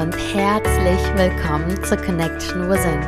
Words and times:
und 0.00 0.16
herzlich 0.34 1.18
willkommen 1.18 1.76
zu 1.84 1.94
Connection 1.94 2.70
Within, 2.70 3.02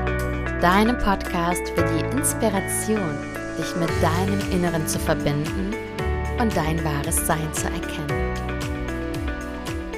deinem 0.60 0.98
Podcast 0.98 1.62
für 1.70 1.84
die 1.84 2.04
Inspiration, 2.14 3.16
dich 3.58 3.74
mit 3.76 3.88
deinem 4.02 4.38
Inneren 4.52 4.86
zu 4.86 4.98
verbinden 4.98 5.74
und 6.38 6.54
dein 6.54 6.84
wahres 6.84 7.26
Sein 7.26 7.48
zu 7.54 7.64
erkennen. 7.64 8.34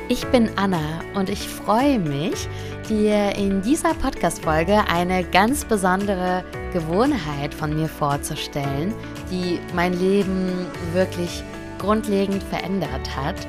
Ich 0.08 0.24
bin 0.28 0.48
Anna 0.54 1.00
und 1.16 1.30
ich 1.30 1.48
freue 1.48 1.98
mich, 1.98 2.48
dir 2.88 3.34
in 3.34 3.60
dieser 3.60 3.94
Podcast-Folge 3.94 4.84
eine 4.86 5.24
ganz 5.24 5.64
besondere 5.64 6.44
Gewohnheit 6.72 7.52
von 7.54 7.74
mir 7.74 7.88
vorzustellen, 7.88 8.94
die 9.32 9.58
mein 9.74 9.94
Leben 9.94 10.66
wirklich 10.92 11.42
grundlegend 11.80 12.44
verändert 12.44 13.16
hat. 13.16 13.48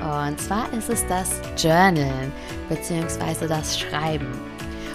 Und 0.00 0.40
zwar 0.40 0.72
ist 0.72 0.88
es 0.88 1.06
das 1.06 1.30
Journalen 1.56 2.32
bzw. 2.68 3.46
das 3.46 3.78
Schreiben. 3.78 4.28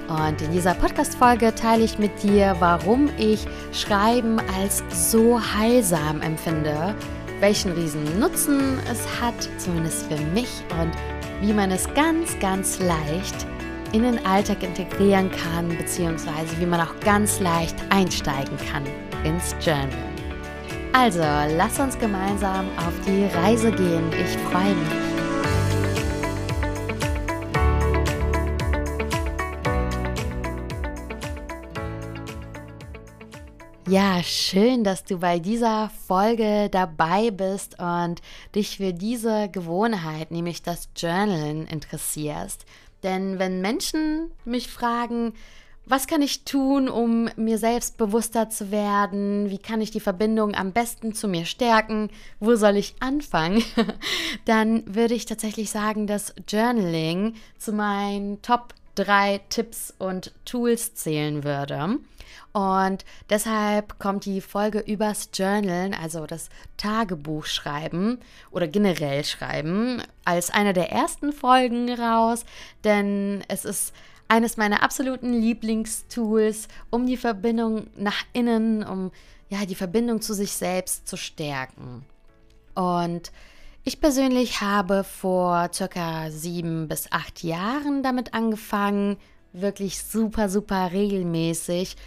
Und 0.07 0.41
in 0.41 0.51
dieser 0.51 0.75
Podcast-Folge 0.75 1.53
teile 1.55 1.83
ich 1.83 1.97
mit 1.97 2.21
dir, 2.21 2.55
warum 2.59 3.09
ich 3.17 3.45
Schreiben 3.71 4.39
als 4.59 4.83
so 4.91 5.39
heilsam 5.39 6.21
empfinde, 6.21 6.93
welchen 7.39 7.71
riesen 7.71 8.19
Nutzen 8.19 8.79
es 8.91 9.01
hat, 9.19 9.49
zumindest 9.57 10.05
für 10.05 10.21
mich, 10.33 10.49
und 10.79 10.91
wie 11.41 11.53
man 11.53 11.71
es 11.71 11.91
ganz, 11.95 12.37
ganz 12.39 12.79
leicht 12.79 13.47
in 13.93 14.03
den 14.03 14.23
Alltag 14.25 14.61
integrieren 14.61 15.29
kann, 15.31 15.69
beziehungsweise 15.69 16.59
wie 16.59 16.65
man 16.65 16.81
auch 16.81 16.99
ganz 17.01 17.39
leicht 17.39 17.75
einsteigen 17.89 18.57
kann 18.71 18.83
ins 19.23 19.55
Journal. 19.65 19.89
Also, 20.93 21.23
lass 21.57 21.79
uns 21.79 21.97
gemeinsam 21.99 22.67
auf 22.77 22.93
die 23.05 23.25
Reise 23.37 23.71
gehen. 23.71 24.05
Ich 24.13 24.37
freue 24.49 24.73
mich. 24.75 25.04
Ja, 33.95 34.21
schön, 34.23 34.83
dass 34.83 35.05
du 35.05 35.19
bei 35.19 35.39
dieser 35.39 35.89
Folge 36.05 36.67
dabei 36.69 37.31
bist 37.31 37.79
und 37.79 38.21
dich 38.53 38.75
für 38.75 38.91
diese 38.91 39.47
Gewohnheit, 39.47 40.31
nämlich 40.31 40.61
das 40.61 40.89
Journalen, 40.97 41.65
interessierst. 41.65 42.65
Denn 43.03 43.39
wenn 43.39 43.61
Menschen 43.61 44.31
mich 44.43 44.67
fragen, 44.67 45.31
was 45.85 46.07
kann 46.07 46.21
ich 46.21 46.43
tun, 46.43 46.89
um 46.89 47.29
mir 47.37 47.57
selbst 47.57 47.95
bewusster 47.95 48.49
zu 48.49 48.69
werden? 48.69 49.49
Wie 49.49 49.59
kann 49.59 49.79
ich 49.79 49.91
die 49.91 50.01
Verbindung 50.01 50.55
am 50.55 50.73
besten 50.73 51.13
zu 51.13 51.29
mir 51.29 51.45
stärken? 51.45 52.09
Wo 52.41 52.55
soll 52.57 52.75
ich 52.75 52.95
anfangen? 52.99 53.63
Dann 54.43 54.93
würde 54.93 55.13
ich 55.13 55.25
tatsächlich 55.25 55.71
sagen, 55.71 56.05
dass 56.05 56.35
Journaling 56.49 57.35
zu 57.57 57.71
meinen 57.71 58.41
Top 58.41 58.73
drei 58.95 59.39
Tipps 59.47 59.93
und 59.97 60.33
Tools 60.43 60.95
zählen 60.95 61.45
würde. 61.45 61.99
Und 62.55 63.03
deshalb 63.29 63.99
kommt 63.99 64.23
die 64.23 64.39
Folge 64.39 64.79
übers 64.79 65.27
Journalen, 65.33 65.93
also 65.93 66.25
das 66.25 66.47
Tagebuch 66.77 67.47
schreiben 67.47 68.19
oder 68.49 68.65
generell 68.65 69.25
schreiben, 69.25 70.01
als 70.23 70.51
eine 70.51 70.71
der 70.71 70.89
ersten 70.89 71.33
Folgen 71.33 71.91
raus, 71.91 72.45
denn 72.85 73.43
es 73.49 73.65
ist 73.65 73.93
eines 74.29 74.55
meiner 74.55 74.83
absoluten 74.83 75.33
Lieblingstools, 75.33 76.69
um 76.89 77.05
die 77.05 77.17
Verbindung 77.17 77.87
nach 77.97 78.23
innen, 78.31 78.85
um 78.85 79.11
ja, 79.49 79.65
die 79.65 79.75
Verbindung 79.75 80.21
zu 80.21 80.33
sich 80.33 80.53
selbst 80.53 81.09
zu 81.09 81.17
stärken. 81.17 82.05
Und 82.73 83.33
ich 83.83 83.99
persönlich 83.99 84.61
habe 84.61 85.03
vor 85.03 85.71
circa 85.73 86.31
sieben 86.31 86.87
bis 86.87 87.11
acht 87.11 87.43
Jahren 87.43 88.01
damit 88.01 88.33
angefangen, 88.33 89.17
wirklich 89.51 90.01
super, 90.01 90.47
super 90.47 90.93
regelmäßig 90.93 91.97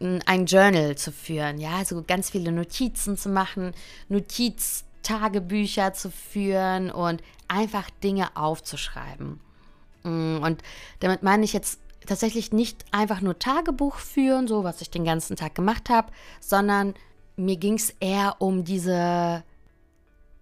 ein 0.00 0.46
Journal 0.46 0.96
zu 0.96 1.12
führen, 1.12 1.58
ja, 1.58 1.76
also 1.76 2.02
ganz 2.06 2.30
viele 2.30 2.52
Notizen 2.52 3.16
zu 3.16 3.28
machen, 3.28 3.72
Notiztagebücher 4.08 5.92
zu 5.92 6.10
führen 6.10 6.90
und 6.90 7.22
einfach 7.48 7.90
Dinge 8.02 8.36
aufzuschreiben. 8.36 9.40
Mm, 10.04 10.38
und 10.42 10.62
damit 11.00 11.22
meine 11.22 11.44
ich 11.44 11.52
jetzt 11.52 11.80
tatsächlich 12.06 12.52
nicht 12.52 12.84
einfach 12.92 13.20
nur 13.20 13.38
Tagebuch 13.38 13.96
führen, 13.96 14.46
so 14.48 14.64
was 14.64 14.80
ich 14.80 14.90
den 14.90 15.04
ganzen 15.04 15.36
Tag 15.36 15.54
gemacht 15.54 15.90
habe, 15.90 16.12
sondern 16.40 16.94
mir 17.36 17.56
ging 17.56 17.74
es 17.74 17.90
eher 18.00 18.36
um 18.38 18.64
diese, 18.64 19.42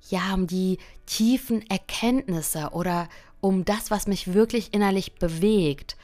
ja, 0.09 0.35
um 0.35 0.47
die 0.47 0.79
tiefen 1.07 1.69
Erkenntnisse 1.69 2.71
oder 2.73 3.09
um 3.41 3.65
das, 3.65 3.91
was 3.91 4.07
mich 4.07 4.35
wirklich 4.35 4.75
innerlich 4.75 5.15
bewegt 5.15 5.97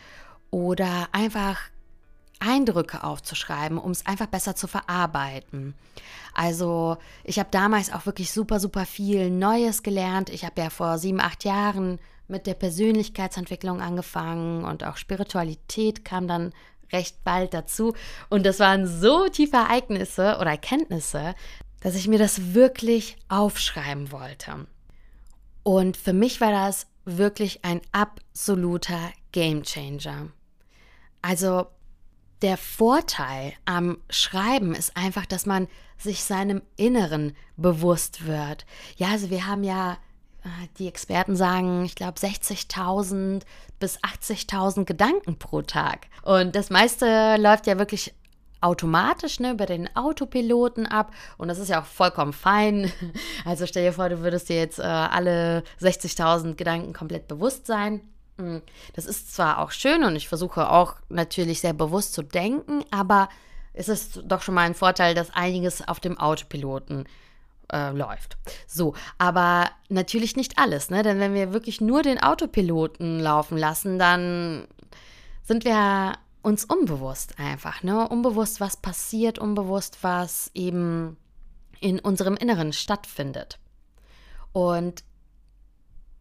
oder 0.50 1.08
einfach 1.12 1.58
Eindrücke 2.42 3.04
aufzuschreiben, 3.04 3.78
um 3.78 3.92
es 3.92 4.06
einfach 4.06 4.26
besser 4.26 4.54
zu 4.54 4.66
verarbeiten. 4.66 5.74
Also 6.34 6.96
ich 7.24 7.38
habe 7.38 7.48
damals 7.50 7.92
auch 7.92 8.06
wirklich 8.06 8.32
super, 8.32 8.60
super 8.60 8.86
viel 8.86 9.30
Neues 9.30 9.82
gelernt. 9.82 10.30
Ich 10.30 10.44
habe 10.44 10.60
ja 10.60 10.70
vor 10.70 10.98
sieben, 10.98 11.20
acht 11.20 11.44
Jahren 11.44 11.98
mit 12.28 12.46
der 12.46 12.54
Persönlichkeitsentwicklung 12.54 13.80
angefangen 13.80 14.64
und 14.64 14.84
auch 14.84 14.96
Spiritualität 14.96 16.04
kam 16.04 16.26
dann 16.26 16.52
recht 16.92 17.22
bald 17.24 17.54
dazu. 17.54 17.94
Und 18.28 18.44
das 18.44 18.58
waren 18.58 18.86
so 18.86 19.28
tiefe 19.28 19.56
Ereignisse 19.56 20.36
oder 20.40 20.50
Erkenntnisse, 20.50 21.34
dass 21.80 21.94
ich 21.94 22.08
mir 22.08 22.18
das 22.18 22.54
wirklich 22.54 23.16
aufschreiben 23.28 24.12
wollte. 24.12 24.66
Und 25.62 25.96
für 25.96 26.12
mich 26.12 26.40
war 26.40 26.50
das 26.50 26.86
wirklich 27.04 27.64
ein 27.64 27.80
absoluter 27.92 29.12
Game 29.32 29.62
Changer. 29.62 30.28
Also 31.20 31.66
der 32.42 32.56
Vorteil 32.56 33.52
am 33.64 33.98
Schreiben 34.10 34.74
ist 34.74 34.96
einfach, 34.96 35.26
dass 35.26 35.46
man 35.46 35.68
sich 35.96 36.24
seinem 36.24 36.62
Inneren 36.76 37.36
bewusst 37.56 38.26
wird. 38.26 38.66
Ja, 38.96 39.08
also 39.08 39.30
wir 39.30 39.46
haben 39.46 39.62
ja 39.62 39.98
äh, 40.44 40.48
die 40.78 40.88
Experten 40.88 41.36
sagen, 41.36 41.84
ich 41.84 41.94
glaube, 41.94 42.18
60.000 42.18 43.42
bis 43.78 43.98
80.000 44.00 44.84
Gedanken 44.84 45.38
pro 45.38 45.62
Tag. 45.62 46.08
Und 46.22 46.56
das 46.56 46.70
meiste 46.70 47.36
läuft 47.36 47.66
ja 47.66 47.78
wirklich 47.78 48.12
automatisch 48.60 49.40
ne, 49.40 49.52
über 49.52 49.66
den 49.66 49.94
Autopiloten 49.96 50.86
ab. 50.86 51.12
Und 51.36 51.48
das 51.48 51.58
ist 51.58 51.68
ja 51.68 51.80
auch 51.80 51.86
vollkommen 51.86 52.32
fein. 52.32 52.92
Also 53.44 53.66
stell 53.66 53.84
dir 53.84 53.92
vor, 53.92 54.08
du 54.08 54.20
würdest 54.20 54.48
dir 54.48 54.56
jetzt 54.56 54.78
äh, 54.78 54.82
alle 54.82 55.64
60.000 55.80 56.54
Gedanken 56.54 56.92
komplett 56.92 57.26
bewusst 57.26 57.66
sein. 57.66 58.00
Das 58.94 59.06
ist 59.06 59.34
zwar 59.34 59.58
auch 59.58 59.70
schön 59.70 60.04
und 60.04 60.16
ich 60.16 60.28
versuche 60.28 60.70
auch 60.70 60.96
natürlich 61.08 61.60
sehr 61.60 61.72
bewusst 61.72 62.14
zu 62.14 62.22
denken, 62.22 62.84
aber 62.90 63.28
es 63.74 63.88
ist 63.88 64.22
doch 64.24 64.42
schon 64.42 64.54
mal 64.54 64.62
ein 64.62 64.74
Vorteil, 64.74 65.14
dass 65.14 65.30
einiges 65.30 65.86
auf 65.86 66.00
dem 66.00 66.18
Autopiloten 66.18 67.06
äh, 67.72 67.90
läuft. 67.90 68.36
So, 68.66 68.94
aber 69.18 69.70
natürlich 69.88 70.36
nicht 70.36 70.58
alles, 70.58 70.90
ne? 70.90 71.02
Denn 71.02 71.18
wenn 71.20 71.34
wir 71.34 71.52
wirklich 71.52 71.80
nur 71.80 72.02
den 72.02 72.22
Autopiloten 72.22 73.18
laufen 73.18 73.56
lassen, 73.56 73.98
dann 73.98 74.66
sind 75.42 75.64
wir 75.64 76.14
uns 76.42 76.64
unbewusst 76.64 77.38
einfach, 77.38 77.82
ne? 77.82 78.08
Unbewusst, 78.08 78.60
was 78.60 78.76
passiert, 78.76 79.38
unbewusst, 79.38 79.98
was 80.02 80.50
eben 80.54 81.16
in 81.80 81.98
unserem 81.98 82.36
Inneren 82.36 82.72
stattfindet. 82.72 83.58
Und 84.52 85.02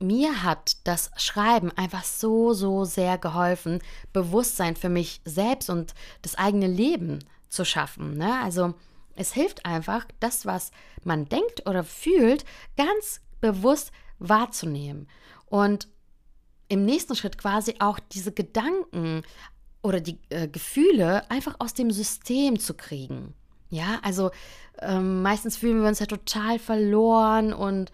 mir 0.02 0.44
hat 0.44 0.78
das 0.84 1.12
Schreiben 1.18 1.72
einfach 1.78 2.04
so, 2.04 2.54
so 2.54 2.86
sehr 2.86 3.18
geholfen, 3.18 3.80
Bewusstsein 4.14 4.76
für 4.76 4.90
mich 4.90 5.22
selbst 5.26 5.70
und 5.70 5.94
das 6.22 6.36
eigene 6.36 6.68
Leben 6.68 7.20
zu 7.50 7.66
schaffen. 7.66 8.18
Ne? 8.18 8.40
Also 8.42 8.74
es 9.16 9.34
hilft 9.34 9.66
einfach, 9.66 10.06
das, 10.20 10.46
was 10.46 10.72
man 11.04 11.26
denkt 11.26 11.68
oder 11.68 11.84
fühlt, 11.84 12.46
ganz 12.78 13.22
bewusst 13.40 13.92
wahrzunehmen. 14.20 15.08
Und 15.48 15.88
im 16.70 16.86
nächsten 16.86 17.16
Schritt 17.16 17.38
quasi 17.38 17.76
auch 17.80 18.00
diese 18.00 18.32
Gedanken 18.32 19.24
oder 19.82 20.00
die 20.00 20.18
äh, 20.30 20.48
Gefühle 20.48 21.30
einfach 21.30 21.56
aus 21.60 21.74
dem 21.74 21.92
System 21.92 22.60
zu 22.60 22.74
kriegen. 22.74 23.34
Ja, 23.70 24.00
also 24.04 24.32
ähm, 24.80 25.22
meistens 25.22 25.58
fühlen 25.58 25.82
wir 25.82 25.88
uns 25.88 26.00
ja 26.00 26.06
total 26.06 26.60
verloren 26.60 27.54
und 27.54 27.92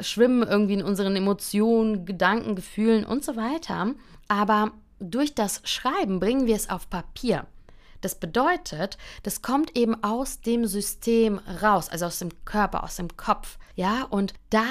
schwimmen 0.00 0.42
irgendwie 0.42 0.74
in 0.74 0.82
unseren 0.82 1.16
Emotionen, 1.16 2.04
Gedanken, 2.04 2.56
Gefühlen 2.56 3.04
und 3.04 3.24
so 3.24 3.36
weiter. 3.36 3.94
Aber 4.28 4.72
durch 4.98 5.34
das 5.34 5.60
Schreiben 5.64 6.20
bringen 6.20 6.46
wir 6.46 6.56
es 6.56 6.70
auf 6.70 6.88
Papier. 6.90 7.46
Das 8.00 8.14
bedeutet, 8.16 8.98
das 9.22 9.40
kommt 9.40 9.76
eben 9.76 10.02
aus 10.04 10.40
dem 10.40 10.66
System 10.66 11.40
raus, 11.62 11.88
also 11.88 12.06
aus 12.06 12.18
dem 12.18 12.44
Körper, 12.44 12.84
aus 12.84 12.96
dem 12.96 13.16
Kopf. 13.16 13.58
Ja, 13.76 14.04
und 14.04 14.34
da 14.50 14.64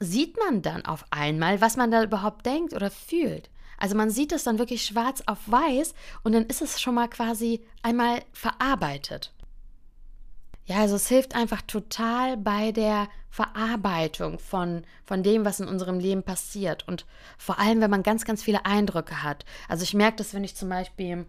sieht 0.00 0.38
man 0.38 0.62
dann 0.62 0.86
auf 0.86 1.04
einmal, 1.10 1.60
was 1.60 1.76
man 1.76 1.90
da 1.90 2.02
überhaupt 2.02 2.46
denkt 2.46 2.72
oder 2.72 2.90
fühlt. 2.90 3.50
Also 3.78 3.94
man 3.94 4.10
sieht 4.10 4.32
es 4.32 4.44
dann 4.44 4.58
wirklich 4.58 4.84
schwarz 4.84 5.22
auf 5.26 5.38
weiß 5.46 5.94
und 6.22 6.32
dann 6.32 6.46
ist 6.46 6.62
es 6.62 6.80
schon 6.80 6.94
mal 6.94 7.08
quasi 7.08 7.62
einmal 7.82 8.22
verarbeitet. 8.32 9.32
Ja, 10.68 10.80
also 10.80 10.96
es 10.96 11.08
hilft 11.08 11.34
einfach 11.34 11.62
total 11.62 12.36
bei 12.36 12.72
der 12.72 13.08
Verarbeitung 13.30 14.38
von, 14.38 14.82
von 15.06 15.22
dem, 15.22 15.46
was 15.46 15.60
in 15.60 15.66
unserem 15.66 15.98
Leben 15.98 16.22
passiert. 16.22 16.86
Und 16.86 17.06
vor 17.38 17.58
allem, 17.58 17.80
wenn 17.80 17.90
man 17.90 18.02
ganz, 18.02 18.26
ganz 18.26 18.42
viele 18.42 18.66
Eindrücke 18.66 19.22
hat. 19.22 19.46
Also 19.66 19.82
ich 19.82 19.94
merke 19.94 20.18
das, 20.18 20.34
wenn 20.34 20.44
ich 20.44 20.56
zum 20.56 20.68
Beispiel 20.68 21.24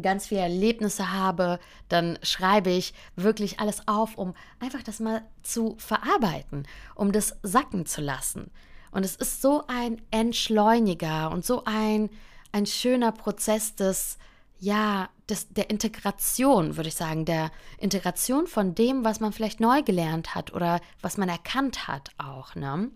ganz 0.00 0.26
viele 0.26 0.42
Erlebnisse 0.42 1.12
habe, 1.12 1.60
dann 1.88 2.18
schreibe 2.22 2.68
ich 2.68 2.92
wirklich 3.16 3.58
alles 3.58 3.88
auf, 3.88 4.18
um 4.18 4.34
einfach 4.60 4.82
das 4.82 5.00
mal 5.00 5.22
zu 5.42 5.74
verarbeiten, 5.78 6.68
um 6.94 7.10
das 7.10 7.38
sacken 7.42 7.86
zu 7.86 8.02
lassen. 8.02 8.50
Und 8.90 9.04
es 9.04 9.16
ist 9.16 9.40
so 9.40 9.64
ein 9.66 10.02
Entschleuniger 10.10 11.30
und 11.30 11.46
so 11.46 11.62
ein, 11.64 12.10
ein 12.52 12.66
schöner 12.66 13.12
Prozess 13.12 13.76
des 13.76 14.18
ja, 14.62 15.08
des, 15.28 15.48
der 15.48 15.70
Integration, 15.70 16.76
würde 16.76 16.88
ich 16.88 16.94
sagen, 16.94 17.24
der 17.24 17.50
Integration 17.78 18.46
von 18.46 18.76
dem, 18.76 19.04
was 19.04 19.18
man 19.18 19.32
vielleicht 19.32 19.58
neu 19.58 19.82
gelernt 19.82 20.36
hat 20.36 20.52
oder 20.54 20.80
was 21.00 21.16
man 21.16 21.28
erkannt 21.28 21.88
hat 21.88 22.10
auch, 22.16 22.54
ne? 22.54 22.88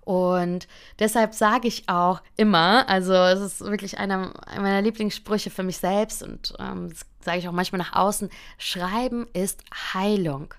Und 0.00 0.66
deshalb 0.98 1.34
sage 1.34 1.68
ich 1.68 1.86
auch 1.90 2.22
immer, 2.36 2.88
also 2.88 3.12
es 3.12 3.40
ist 3.40 3.60
wirklich 3.60 3.98
einer 3.98 4.32
meiner 4.56 4.80
Lieblingssprüche 4.80 5.50
für 5.50 5.64
mich 5.64 5.76
selbst 5.76 6.22
und 6.22 6.54
ähm, 6.58 6.88
das 6.88 7.00
sage 7.20 7.38
ich 7.40 7.48
auch 7.48 7.52
manchmal 7.52 7.80
nach 7.80 7.92
außen, 7.92 8.30
Schreiben 8.56 9.26
ist 9.34 9.64
Heilung. 9.92 10.54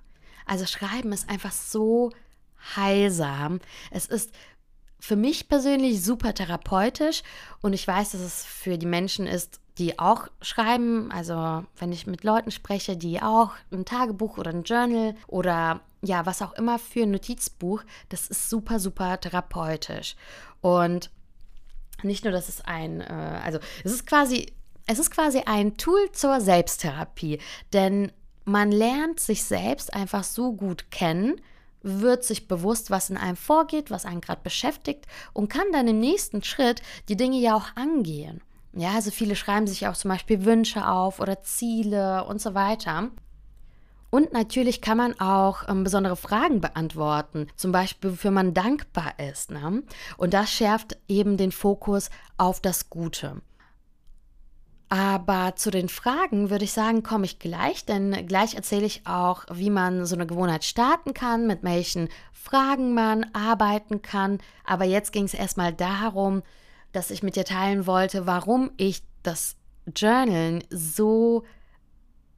Also 0.45 0.68
Schreiben 0.68 1.13
ist 1.13 1.30
einfach 1.30 1.51
so 1.51 2.12
heilsam. 2.75 3.60
Es 3.90 4.06
ist 4.06 4.36
für 5.00 5.16
mich 5.16 5.50
persönlich 5.50 6.04
super 6.04 6.36
therapeutisch 6.36 7.24
und 7.62 7.74
ich 7.74 7.88
weiß, 7.88 8.12
dass 8.12 8.22
es 8.22 8.45
für 8.45 8.78
die 8.78 8.86
Menschen 8.86 9.25
ist, 9.25 9.62
die 9.78 10.00
auch 10.00 10.28
schreiben. 10.42 11.12
Also 11.12 11.64
wenn 11.78 11.92
ich 11.92 12.08
mit 12.08 12.24
Leuten 12.24 12.52
spreche, 12.52 12.98
die 12.98 13.22
auch 13.22 13.52
ein 13.72 13.86
Tagebuch 13.86 14.38
oder 14.38 14.52
ein 14.52 14.64
Journal 14.64 15.16
oder 15.28 15.82
ja, 16.02 16.26
was 16.26 16.42
auch 16.42 16.54
immer 16.54 16.80
für 16.80 17.04
ein 17.04 17.12
Notizbuch, 17.12 17.84
das 18.10 18.28
ist 18.28 18.50
super, 18.50 18.80
super 18.80 19.20
therapeutisch. 19.20 20.16
Und 20.62 21.10
nicht 22.04 22.24
nur, 22.24 22.32
dass 22.32 22.50
es 22.50 22.62
ein, 22.62 23.02
äh, 23.02 23.42
also 23.44 23.60
es 23.84 23.92
ist 23.92 24.06
quasi, 24.06 24.54
es 24.86 25.00
ist 25.00 25.12
quasi 25.12 25.40
ein 25.46 25.78
Tool 25.78 26.12
zur 26.12 26.40
Selbsttherapie, 26.40 27.40
denn 27.74 28.12
man 28.46 28.72
lernt 28.72 29.20
sich 29.20 29.44
selbst 29.44 29.94
einfach 29.94 30.24
so 30.24 30.54
gut 30.54 30.92
kennen, 30.92 31.42
wird 31.82 32.24
sich 32.24 32.48
bewusst, 32.48 32.92
was 32.92 33.10
in 33.10 33.18
einem 33.18 33.36
vorgeht, 33.36 33.92
was 33.92 34.06
einen 34.06 34.22
gerade 34.22 34.42
beschäftigt 34.44 35.06
und 35.34 35.50
kann 35.50 35.72
dann 35.72 35.88
im 35.88 36.00
nächsten 36.00 36.44
Schritt 36.44 36.82
die 37.10 37.18
Dinge 37.18 37.38
ja 37.38 37.56
auch 37.56 37.76
angehen. 37.76 38.42
Ja, 38.74 38.94
also 38.96 39.12
viele 39.12 39.36
schreiben 39.36 39.68
sich 39.68 39.88
auch 39.88 39.96
zum 39.96 40.10
Beispiel 40.10 40.46
Wünsche 40.46 40.88
auf 40.88 41.19
oder 41.19 41.42
Ziele 41.42 42.25
und 42.25 42.42
so 42.42 42.54
weiter. 42.54 43.10
Und 44.10 44.31
natürlich 44.31 44.81
kann 44.81 44.98
man 44.98 45.19
auch 45.19 45.68
ähm, 45.68 45.84
besondere 45.84 46.16
Fragen 46.16 46.62
beantworten, 46.62 47.48
zum 47.56 47.72
Beispiel, 47.72 48.12
wofür 48.12 48.31
man 48.31 48.54
dankbar 48.54 49.19
ist. 49.19 49.52
Ne? 49.52 49.84
Und 50.16 50.34
das 50.34 50.50
schärft 50.50 50.98
eben 51.08 51.38
den 51.38 51.52
Fokus 51.52 52.10
auf 52.38 52.62
das 52.62 52.90
Gute. 52.90 53.42
Aber 54.90 55.58
zu 55.58 55.69
den 55.69 55.90
Fragen 55.90 56.50
würde 56.50 56.64
ich 56.64 56.72
sagen, 56.72 57.04
komme 57.04 57.25
ich 57.25 57.40
gleich, 57.40 57.84
denn 57.84 58.25
gleich 58.25 58.56
erzähle 58.56 58.86
ich 58.86 59.06
auch, 59.06 59.44
wie 59.52 59.69
man 59.69 60.06
so 60.06 60.16
eine 60.16 60.25
Gewohnheit 60.25 60.64
starten 60.64 61.14
kann, 61.14 61.46
mit 61.46 61.62
welchen 61.64 62.08
Fragen 62.31 62.94
man 62.94 63.25
arbeiten 63.34 64.02
kann. 64.02 64.38
Aber 64.64 64.86
jetzt 64.86 65.12
ging 65.12 65.25
es 65.25 65.34
erstmal 65.34 65.74
darum, 65.74 66.42
dass 66.92 67.12
ich 67.12 67.24
mit 67.24 67.36
dir 67.36 67.45
teilen 67.45 67.86
wollte, 67.86 68.25
warum 68.25 68.72
ich 68.78 69.04
das 69.24 69.56
Journalen 69.95 70.63
so 70.69 71.44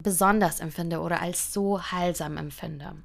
besonders 0.01 0.59
empfinde 0.59 1.01
oder 1.01 1.21
als 1.21 1.53
so 1.53 1.81
heilsam 1.81 2.37
empfinde. 2.37 2.95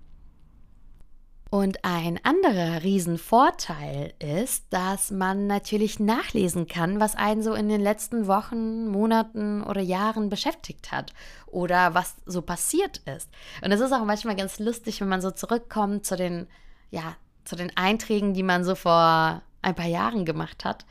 Und 1.54 1.84
ein 1.84 2.18
anderer 2.24 2.82
Riesenvorteil 2.82 4.12
ist, 4.18 4.64
dass 4.70 5.12
man 5.12 5.46
natürlich 5.46 6.00
nachlesen 6.00 6.66
kann, 6.66 6.98
was 6.98 7.14
einen 7.14 7.44
so 7.44 7.54
in 7.54 7.68
den 7.68 7.80
letzten 7.80 8.26
Wochen, 8.26 8.88
Monaten 8.88 9.62
oder 9.62 9.80
Jahren 9.80 10.30
beschäftigt 10.30 10.90
hat 10.90 11.12
oder 11.46 11.94
was 11.94 12.16
so 12.26 12.42
passiert 12.42 12.98
ist. 13.06 13.30
Und 13.62 13.70
es 13.70 13.78
ist 13.78 13.92
auch 13.92 14.04
manchmal 14.04 14.34
ganz 14.34 14.58
lustig, 14.58 15.00
wenn 15.00 15.08
man 15.08 15.20
so 15.22 15.30
zurückkommt 15.30 16.04
zu 16.04 16.16
den, 16.16 16.48
ja, 16.90 17.14
zu 17.44 17.54
den 17.54 17.70
Einträgen, 17.76 18.34
die 18.34 18.42
man 18.42 18.64
so 18.64 18.74
vor 18.74 19.40
ein 19.62 19.74
paar 19.76 19.86
Jahren 19.86 20.24
gemacht 20.24 20.64
hat. 20.64 20.84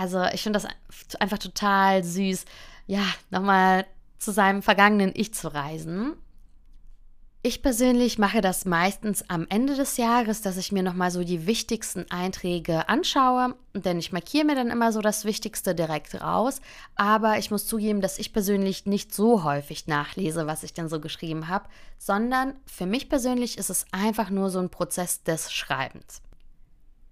Also 0.00 0.24
ich 0.32 0.42
finde 0.42 0.58
das 0.58 1.20
einfach 1.20 1.36
total 1.36 2.02
süß, 2.02 2.46
ja, 2.86 3.04
nochmal 3.28 3.84
zu 4.16 4.32
seinem 4.32 4.62
vergangenen 4.62 5.12
Ich 5.14 5.34
zu 5.34 5.52
reisen. 5.52 6.14
Ich 7.42 7.62
persönlich 7.62 8.18
mache 8.18 8.40
das 8.40 8.64
meistens 8.64 9.28
am 9.28 9.46
Ende 9.50 9.76
des 9.76 9.98
Jahres, 9.98 10.40
dass 10.40 10.56
ich 10.56 10.72
mir 10.72 10.82
nochmal 10.82 11.10
so 11.10 11.22
die 11.22 11.46
wichtigsten 11.46 12.10
Einträge 12.10 12.88
anschaue, 12.88 13.54
denn 13.74 13.98
ich 13.98 14.10
markiere 14.10 14.46
mir 14.46 14.54
dann 14.54 14.70
immer 14.70 14.90
so 14.90 15.02
das 15.02 15.26
Wichtigste 15.26 15.74
direkt 15.74 16.18
raus. 16.22 16.62
Aber 16.94 17.36
ich 17.36 17.50
muss 17.50 17.66
zugeben, 17.66 18.00
dass 18.00 18.18
ich 18.18 18.32
persönlich 18.32 18.86
nicht 18.86 19.14
so 19.14 19.44
häufig 19.44 19.86
nachlese, 19.86 20.46
was 20.46 20.62
ich 20.62 20.72
denn 20.72 20.88
so 20.88 20.98
geschrieben 20.98 21.48
habe, 21.48 21.68
sondern 21.98 22.54
für 22.64 22.86
mich 22.86 23.10
persönlich 23.10 23.58
ist 23.58 23.68
es 23.68 23.84
einfach 23.92 24.30
nur 24.30 24.48
so 24.48 24.60
ein 24.60 24.70
Prozess 24.70 25.24
des 25.24 25.52
Schreibens. 25.52 26.22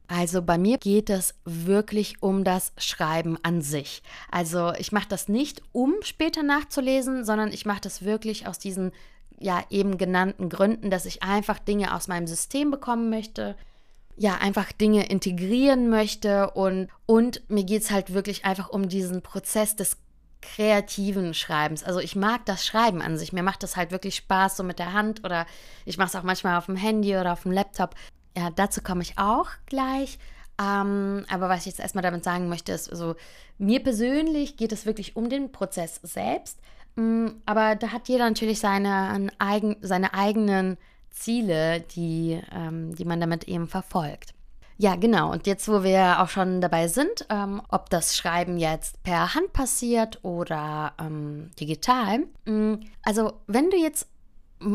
Also 0.09 0.41
bei 0.41 0.57
mir 0.57 0.79
geht 0.79 1.11
es 1.11 1.35
wirklich 1.45 2.23
um 2.23 2.43
das 2.43 2.73
Schreiben 2.79 3.37
an 3.43 3.61
sich. 3.61 4.03
Also 4.31 4.73
ich 4.79 4.91
mache 4.91 5.09
das 5.09 5.29
nicht, 5.29 5.63
um 5.73 5.95
später 6.03 6.43
nachzulesen, 6.43 7.25
sondern 7.25 7.53
ich 7.53 7.67
mache 7.67 7.83
das 7.83 8.05
wirklich 8.05 8.47
aus 8.47 8.59
diesen 8.59 8.93
ja 9.39 9.63
eben 9.71 9.99
genannten 9.99 10.49
Gründen, 10.49 10.91
dass 10.91 11.05
ich 11.05 11.23
einfach 11.23 11.59
Dinge 11.59 11.95
aus 11.95 12.09
meinem 12.09 12.27
System 12.27 12.71
bekommen 12.71 13.11
möchte, 13.11 13.55
ja 14.17 14.37
einfach 14.37 14.73
Dinge 14.73 15.09
integrieren 15.09 15.91
möchte 15.91 16.51
und, 16.51 16.89
und 17.07 17.49
mir 17.49 17.65
geht 17.65 17.83
es 17.83 17.91
halt 17.91 18.13
wirklich 18.15 18.45
einfach 18.45 18.71
um 18.71 18.89
diesen 18.89 19.23
Prozess 19.23 19.77
des 19.77 19.99
kreativen 20.41 21.35
Schreibens. 21.35 21.85
Also 21.85 22.01
ich 22.01 22.17
mag 22.17 22.47
das 22.47 22.65
Schreiben 22.65 23.03
an 23.03 23.19
sich. 23.19 23.33
Mir 23.33 23.43
macht 23.43 23.63
das 23.63 23.77
halt 23.77 23.91
wirklich 23.91 24.17
Spaß 24.17 24.57
so 24.57 24.63
mit 24.63 24.79
der 24.79 24.93
Hand 24.93 25.25
oder 25.25 25.47
ich 25.85 25.99
mache 25.99 26.09
es 26.09 26.17
auch 26.17 26.23
manchmal 26.23 26.57
auf 26.57 26.67
dem 26.67 26.77
Handy 26.77 27.17
oder 27.17 27.33
auf 27.33 27.43
dem 27.43 27.53
Laptop. 27.53 27.95
Ja, 28.39 28.51
dazu 28.51 28.83
komme 28.83 29.03
ich 29.03 29.19
auch 29.19 29.49
gleich. 29.67 30.19
Ähm, 30.61 31.25
aber 31.29 31.49
was 31.49 31.61
ich 31.61 31.67
jetzt 31.67 31.81
erstmal 31.81 32.03
damit 32.03 32.23
sagen 32.23 32.49
möchte, 32.49 32.71
ist, 32.71 32.89
also 32.89 33.17
mir 33.59 33.83
persönlich 33.83 34.57
geht 34.57 34.71
es 34.71 34.87
wirklich 34.87 35.17
um 35.17 35.29
den 35.29 35.51
Prozess 35.51 35.99
selbst. 36.05 36.61
Mm, 36.95 37.29
aber 37.47 37.75
da 37.75 37.91
hat 37.91 38.09
jeder 38.09 38.29
natürlich 38.29 38.61
seine, 38.61 39.29
eigen, 39.41 39.77
seine 39.81 40.15
eigenen 40.15 40.77
Ziele, 41.11 41.81
die, 41.81 42.41
ähm, 42.53 42.95
die 42.95 43.05
man 43.05 43.21
damit 43.21 43.45
eben 43.49 43.67
verfolgt. 43.67 44.35
Ja, 44.77 44.95
genau. 44.95 45.33
Und 45.33 45.49
jetzt, 45.49 45.69
wo 45.69 45.83
wir 45.83 46.23
auch 46.23 46.29
schon 46.29 46.61
dabei 46.61 46.87
sind, 46.87 47.27
ähm, 47.31 47.61
ob 47.71 47.91
das 47.91 48.17
Schreiben 48.17 48.57
jetzt 48.57 49.03
per 49.03 49.35
Hand 49.35 49.53
passiert 49.53 50.21
oder 50.23 50.93
ähm, 51.01 51.51
digital. 51.59 52.21
Mm, 52.45 52.75
also, 53.03 53.33
wenn 53.49 53.71
du 53.71 53.77
jetzt 53.77 54.07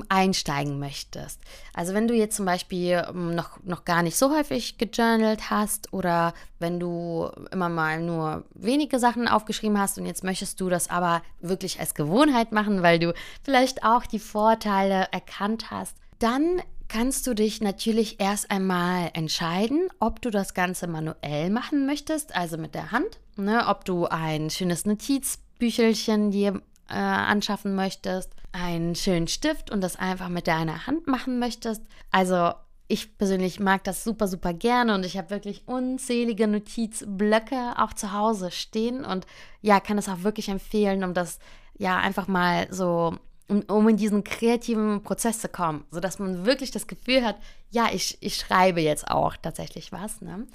einsteigen 0.09 0.79
möchtest. 0.79 1.41
Also 1.73 1.93
wenn 1.93 2.07
du 2.07 2.13
jetzt 2.13 2.35
zum 2.35 2.45
Beispiel 2.45 3.05
noch, 3.13 3.61
noch 3.63 3.85
gar 3.85 4.01
nicht 4.03 4.15
so 4.15 4.35
häufig 4.35 4.77
gejournalt 4.77 5.49
hast 5.49 5.91
oder 5.91 6.33
wenn 6.59 6.79
du 6.79 7.29
immer 7.51 7.69
mal 7.69 8.01
nur 8.01 8.45
wenige 8.53 8.99
Sachen 8.99 9.27
aufgeschrieben 9.27 9.79
hast 9.79 9.97
und 9.97 10.05
jetzt 10.05 10.23
möchtest 10.23 10.61
du 10.61 10.69
das 10.69 10.89
aber 10.89 11.21
wirklich 11.41 11.79
als 11.79 11.95
Gewohnheit 11.95 12.51
machen, 12.51 12.81
weil 12.81 12.99
du 12.99 13.13
vielleicht 13.43 13.83
auch 13.83 14.05
die 14.05 14.19
Vorteile 14.19 15.07
erkannt 15.11 15.69
hast, 15.71 15.97
dann 16.19 16.61
kannst 16.87 17.27
du 17.27 17.33
dich 17.33 17.59
natürlich 17.59 18.19
erst 18.19 18.51
einmal 18.51 19.09
entscheiden, 19.13 19.89
ob 19.99 20.21
du 20.21 20.29
das 20.29 20.53
Ganze 20.53 20.87
manuell 20.87 21.49
machen 21.49 21.85
möchtest, 21.85 22.35
also 22.35 22.57
mit 22.57 22.75
der 22.75 22.91
Hand, 22.91 23.19
ne, 23.35 23.65
ob 23.67 23.83
du 23.83 24.05
ein 24.05 24.49
schönes 24.49 24.85
Notizbüchelchen 24.85 26.31
dir 26.31 26.61
äh, 26.93 26.97
anschaffen 26.97 27.75
möchtest, 27.75 28.31
einen 28.51 28.95
schönen 28.95 29.27
Stift 29.27 29.71
und 29.71 29.81
das 29.81 29.97
einfach 29.97 30.29
mit 30.29 30.47
deiner 30.47 30.87
Hand 30.87 31.07
machen 31.07 31.39
möchtest. 31.39 31.81
Also 32.11 32.53
ich 32.87 33.17
persönlich 33.17 33.59
mag 33.59 33.83
das 33.83 34.03
super, 34.03 34.27
super 34.27 34.53
gerne 34.53 34.93
und 34.93 35.05
ich 35.05 35.17
habe 35.17 35.31
wirklich 35.31 35.67
unzählige 35.67 36.47
Notizblöcke 36.47 37.73
auch 37.77 37.93
zu 37.93 38.13
Hause 38.13 38.51
stehen 38.51 39.03
und 39.03 39.25
ja, 39.61 39.79
kann 39.79 39.97
es 39.97 40.09
auch 40.09 40.23
wirklich 40.23 40.49
empfehlen, 40.49 41.03
um 41.03 41.13
das 41.13 41.39
ja 41.77 41.97
einfach 41.97 42.27
mal 42.27 42.67
so, 42.69 43.17
um, 43.47 43.61
um 43.61 43.89
in 43.89 43.97
diesen 43.97 44.23
kreativen 44.23 45.01
Prozess 45.01 45.39
zu 45.39 45.49
kommen, 45.49 45.85
sodass 45.91 46.19
man 46.19 46.45
wirklich 46.45 46.71
das 46.71 46.85
Gefühl 46.85 47.25
hat, 47.25 47.37
ja, 47.71 47.87
ich, 47.91 48.17
ich 48.21 48.35
schreibe 48.35 48.81
jetzt 48.81 49.09
auch 49.09 49.35
tatsächlich 49.37 49.91
was, 49.91 50.21
ne? 50.21 50.45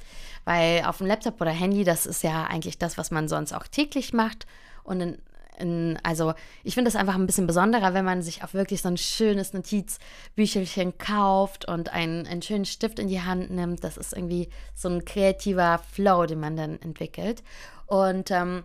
Weil 0.44 0.84
auf 0.84 0.98
dem 0.98 1.08
Laptop 1.08 1.40
oder 1.40 1.50
Handy, 1.50 1.82
das 1.82 2.06
ist 2.06 2.22
ja 2.22 2.44
eigentlich 2.44 2.78
das, 2.78 2.96
was 2.96 3.10
man 3.10 3.26
sonst 3.26 3.52
auch 3.52 3.66
täglich 3.66 4.12
macht 4.12 4.46
und 4.84 5.00
in 5.00 5.18
in, 5.58 5.98
also 6.02 6.34
ich 6.64 6.74
finde 6.74 6.88
es 6.88 6.96
einfach 6.96 7.14
ein 7.14 7.26
bisschen 7.26 7.46
besonderer, 7.46 7.94
wenn 7.94 8.04
man 8.04 8.22
sich 8.22 8.42
auch 8.44 8.54
wirklich 8.54 8.82
so 8.82 8.88
ein 8.88 8.96
schönes 8.96 9.52
Notizbüchelchen 9.52 10.98
kauft 10.98 11.66
und 11.66 11.92
einen, 11.92 12.26
einen 12.26 12.42
schönen 12.42 12.64
Stift 12.64 12.98
in 12.98 13.08
die 13.08 13.22
Hand 13.22 13.50
nimmt. 13.50 13.84
Das 13.84 13.96
ist 13.96 14.12
irgendwie 14.12 14.48
so 14.74 14.88
ein 14.88 15.04
kreativer 15.04 15.80
Flow, 15.92 16.26
den 16.26 16.40
man 16.40 16.56
dann 16.56 16.80
entwickelt. 16.80 17.42
Und 17.86 18.30
ähm, 18.30 18.64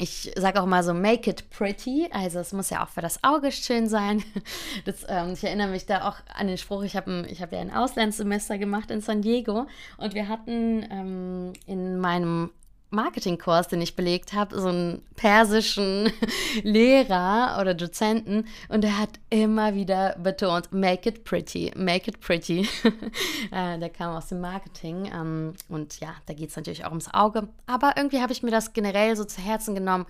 ich 0.00 0.32
sage 0.34 0.62
auch 0.62 0.66
mal 0.66 0.82
so, 0.82 0.94
make 0.94 1.28
it 1.28 1.50
pretty. 1.50 2.08
Also 2.10 2.38
es 2.38 2.52
muss 2.52 2.70
ja 2.70 2.82
auch 2.82 2.88
für 2.88 3.02
das 3.02 3.22
Auge 3.22 3.52
schön 3.52 3.88
sein. 3.88 4.22
Das, 4.84 5.04
ähm, 5.08 5.32
ich 5.34 5.44
erinnere 5.44 5.68
mich 5.68 5.84
da 5.84 6.08
auch 6.08 6.16
an 6.34 6.46
den 6.46 6.56
Spruch, 6.56 6.82
ich 6.82 6.96
habe 6.96 7.26
hab 7.38 7.52
ja 7.52 7.60
ein 7.60 7.72
Auslandssemester 7.72 8.56
gemacht 8.56 8.90
in 8.90 9.00
San 9.00 9.20
Diego 9.20 9.66
und 9.98 10.14
wir 10.14 10.28
hatten 10.28 10.86
ähm, 10.90 11.52
in 11.66 11.98
meinem 11.98 12.50
Marketingkurs, 12.90 13.68
den 13.68 13.80
ich 13.80 13.94
belegt 13.94 14.32
habe, 14.32 14.60
so 14.60 14.68
einen 14.68 15.02
persischen 15.14 16.12
Lehrer 16.62 17.58
oder 17.60 17.74
Dozenten 17.74 18.46
und 18.68 18.84
er 18.84 18.98
hat 18.98 19.20
immer 19.30 19.74
wieder 19.74 20.16
betont, 20.18 20.72
make 20.72 21.08
it 21.08 21.24
pretty, 21.24 21.72
make 21.76 22.10
it 22.10 22.20
pretty. 22.20 22.68
äh, 23.52 23.78
der 23.78 23.90
kam 23.90 24.16
aus 24.16 24.28
dem 24.28 24.40
Marketing 24.40 25.10
ähm, 25.12 25.54
und 25.68 26.00
ja, 26.00 26.14
da 26.26 26.34
geht 26.34 26.50
es 26.50 26.56
natürlich 26.56 26.84
auch 26.84 26.90
ums 26.90 27.12
Auge. 27.14 27.48
Aber 27.66 27.96
irgendwie 27.96 28.20
habe 28.20 28.32
ich 28.32 28.42
mir 28.42 28.50
das 28.50 28.72
generell 28.72 29.14
so 29.16 29.24
zu 29.24 29.40
Herzen 29.40 29.74
genommen. 29.74 30.06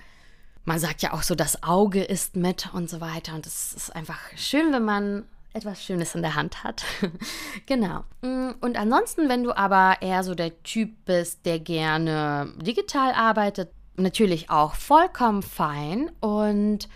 Man 0.64 0.78
sagt 0.78 1.02
ja 1.02 1.12
auch 1.12 1.22
so, 1.22 1.34
das 1.34 1.62
Auge 1.62 2.02
ist 2.02 2.36
mit 2.36 2.72
und 2.72 2.88
so 2.88 3.00
weiter 3.00 3.34
und 3.34 3.46
es 3.46 3.72
ist 3.74 3.94
einfach 3.94 4.18
schön, 4.36 4.72
wenn 4.72 4.84
man 4.84 5.24
etwas 5.52 5.82
Schönes 5.82 6.14
in 6.14 6.22
der 6.22 6.34
Hand 6.34 6.64
hat. 6.64 6.84
genau. 7.66 8.04
Mm, 8.22 8.50
und 8.60 8.78
ansonsten, 8.78 9.28
wenn 9.28 9.42
du 9.42 9.56
aber 9.56 9.96
eher 10.00 10.22
so 10.22 10.34
der 10.34 10.62
Typ 10.62 11.04
bist, 11.04 11.44
der 11.46 11.58
gerne 11.58 12.52
digital 12.60 13.12
arbeitet, 13.12 13.70
natürlich 13.96 14.50
auch 14.50 14.74
vollkommen 14.74 15.42
fein. 15.42 16.10
Und 16.20 16.88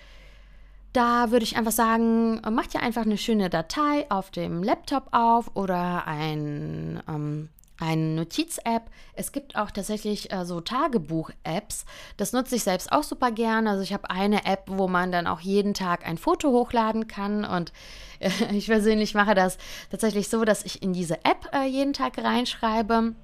da 0.92 1.30
würde 1.30 1.44
ich 1.44 1.56
einfach 1.56 1.72
sagen, 1.72 2.40
mach 2.50 2.66
dir 2.68 2.80
einfach 2.80 3.02
eine 3.02 3.18
schöne 3.18 3.50
Datei 3.50 4.06
auf 4.10 4.30
dem 4.30 4.62
Laptop 4.62 5.08
auf 5.10 5.50
oder 5.54 6.06
ein 6.06 7.02
ähm, 7.08 7.48
eine 7.78 8.02
Notiz-App. 8.02 8.90
Es 9.14 9.32
gibt 9.32 9.56
auch 9.56 9.70
tatsächlich 9.70 10.32
äh, 10.32 10.44
so 10.44 10.60
Tagebuch-Apps. 10.60 11.84
Das 12.16 12.32
nutze 12.32 12.56
ich 12.56 12.64
selbst 12.64 12.92
auch 12.92 13.02
super 13.02 13.30
gern. 13.30 13.66
Also 13.66 13.82
ich 13.82 13.92
habe 13.92 14.10
eine 14.10 14.44
App, 14.46 14.64
wo 14.66 14.88
man 14.88 15.12
dann 15.12 15.26
auch 15.26 15.40
jeden 15.40 15.74
Tag 15.74 16.06
ein 16.06 16.18
Foto 16.18 16.50
hochladen 16.50 17.08
kann. 17.08 17.44
Und 17.44 17.72
äh, 18.20 18.30
ich 18.52 18.66
persönlich 18.66 19.14
mache 19.14 19.34
das 19.34 19.58
tatsächlich 19.90 20.28
so, 20.28 20.44
dass 20.44 20.64
ich 20.64 20.82
in 20.82 20.92
diese 20.92 21.24
App 21.24 21.48
äh, 21.52 21.66
jeden 21.66 21.92
Tag 21.92 22.18
reinschreibe 22.18 23.14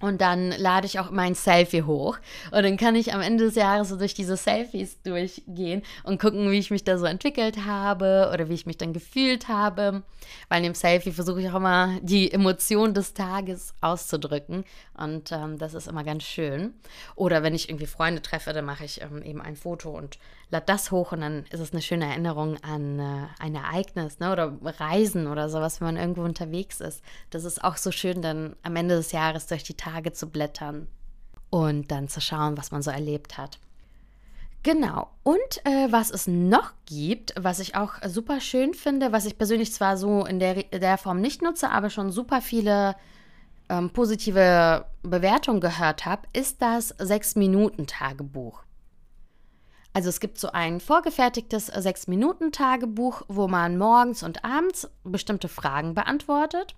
und 0.00 0.20
dann 0.20 0.50
lade 0.50 0.86
ich 0.86 0.98
auch 0.98 1.10
mein 1.10 1.34
Selfie 1.34 1.82
hoch. 1.82 2.18
Und 2.50 2.62
dann 2.62 2.76
kann 2.76 2.94
ich 2.94 3.14
am 3.14 3.20
Ende 3.20 3.44
des 3.44 3.54
Jahres 3.54 3.88
so 3.88 3.96
durch 3.96 4.14
diese 4.14 4.36
Selfies 4.36 5.00
durchgehen 5.02 5.82
und 6.04 6.20
gucken, 6.20 6.50
wie 6.50 6.58
ich 6.58 6.70
mich 6.70 6.84
da 6.84 6.98
so 6.98 7.06
entwickelt 7.06 7.64
habe 7.64 8.30
oder 8.32 8.48
wie 8.48 8.54
ich 8.54 8.66
mich 8.66 8.76
dann 8.76 8.92
gefühlt 8.92 9.48
habe. 9.48 10.02
Weil 10.48 10.58
in 10.58 10.64
dem 10.64 10.74
Selfie 10.74 11.12
versuche 11.12 11.40
ich 11.40 11.48
auch 11.48 11.56
immer 11.56 11.98
die 12.02 12.30
Emotion 12.30 12.92
des 12.92 13.14
Tages 13.14 13.74
auszudrücken. 13.80 14.64
Und 14.94 15.32
ähm, 15.32 15.58
das 15.58 15.74
ist 15.74 15.88
immer 15.88 16.04
ganz 16.04 16.24
schön. 16.24 16.74
Oder 17.14 17.42
wenn 17.42 17.54
ich 17.54 17.68
irgendwie 17.68 17.86
Freunde 17.86 18.22
treffe, 18.22 18.52
dann 18.52 18.64
mache 18.64 18.84
ich 18.84 19.00
ähm, 19.00 19.22
eben 19.22 19.40
ein 19.40 19.56
Foto 19.56 19.90
und 19.90 20.18
lade 20.50 20.66
das 20.66 20.90
hoch. 20.90 21.12
Und 21.12 21.20
dann 21.22 21.44
ist 21.50 21.60
es 21.60 21.72
eine 21.72 21.82
schöne 21.82 22.06
Erinnerung 22.06 22.56
an 22.62 22.98
äh, 22.98 23.26
ein 23.38 23.54
Ereignis 23.54 24.18
ne? 24.18 24.32
oder 24.32 24.56
Reisen 24.62 25.26
oder 25.26 25.48
sowas, 25.48 25.80
wenn 25.80 25.88
man 25.88 25.96
irgendwo 25.96 26.22
unterwegs 26.22 26.80
ist. 26.80 27.02
Das 27.30 27.44
ist 27.44 27.64
auch 27.64 27.76
so 27.76 27.90
schön, 27.90 28.22
dann 28.22 28.56
am 28.62 28.76
Ende 28.76 28.96
des 28.96 29.12
Jahres 29.12 29.46
durch 29.46 29.62
die 29.62 29.74
Tage 29.86 30.12
zu 30.12 30.28
blättern 30.28 30.88
und 31.50 31.90
dann 31.90 32.08
zu 32.08 32.20
schauen, 32.20 32.56
was 32.56 32.70
man 32.70 32.82
so 32.82 32.90
erlebt 32.90 33.38
hat. 33.38 33.58
Genau. 34.62 35.10
Und 35.22 35.64
äh, 35.64 35.86
was 35.90 36.10
es 36.10 36.26
noch 36.26 36.72
gibt, 36.86 37.32
was 37.38 37.60
ich 37.60 37.76
auch 37.76 37.94
super 38.06 38.40
schön 38.40 38.74
finde, 38.74 39.12
was 39.12 39.24
ich 39.24 39.38
persönlich 39.38 39.72
zwar 39.72 39.96
so 39.96 40.26
in 40.26 40.40
der, 40.40 40.64
der 40.64 40.98
Form 40.98 41.20
nicht 41.20 41.40
nutze, 41.40 41.70
aber 41.70 41.88
schon 41.88 42.10
super 42.10 42.40
viele 42.40 42.96
ähm, 43.68 43.90
positive 43.90 44.86
Bewertungen 45.02 45.60
gehört 45.60 46.04
habe, 46.04 46.26
ist 46.32 46.62
das 46.62 46.98
6-Minuten-Tagebuch. 46.98 48.64
Also 49.92 50.08
es 50.08 50.20
gibt 50.20 50.38
so 50.38 50.50
ein 50.50 50.80
vorgefertigtes 50.80 51.72
6-Minuten-Tagebuch, 51.72 53.22
wo 53.28 53.46
man 53.48 53.78
morgens 53.78 54.24
und 54.24 54.44
abends 54.44 54.90
bestimmte 55.04 55.48
Fragen 55.48 55.94
beantwortet. 55.94 56.74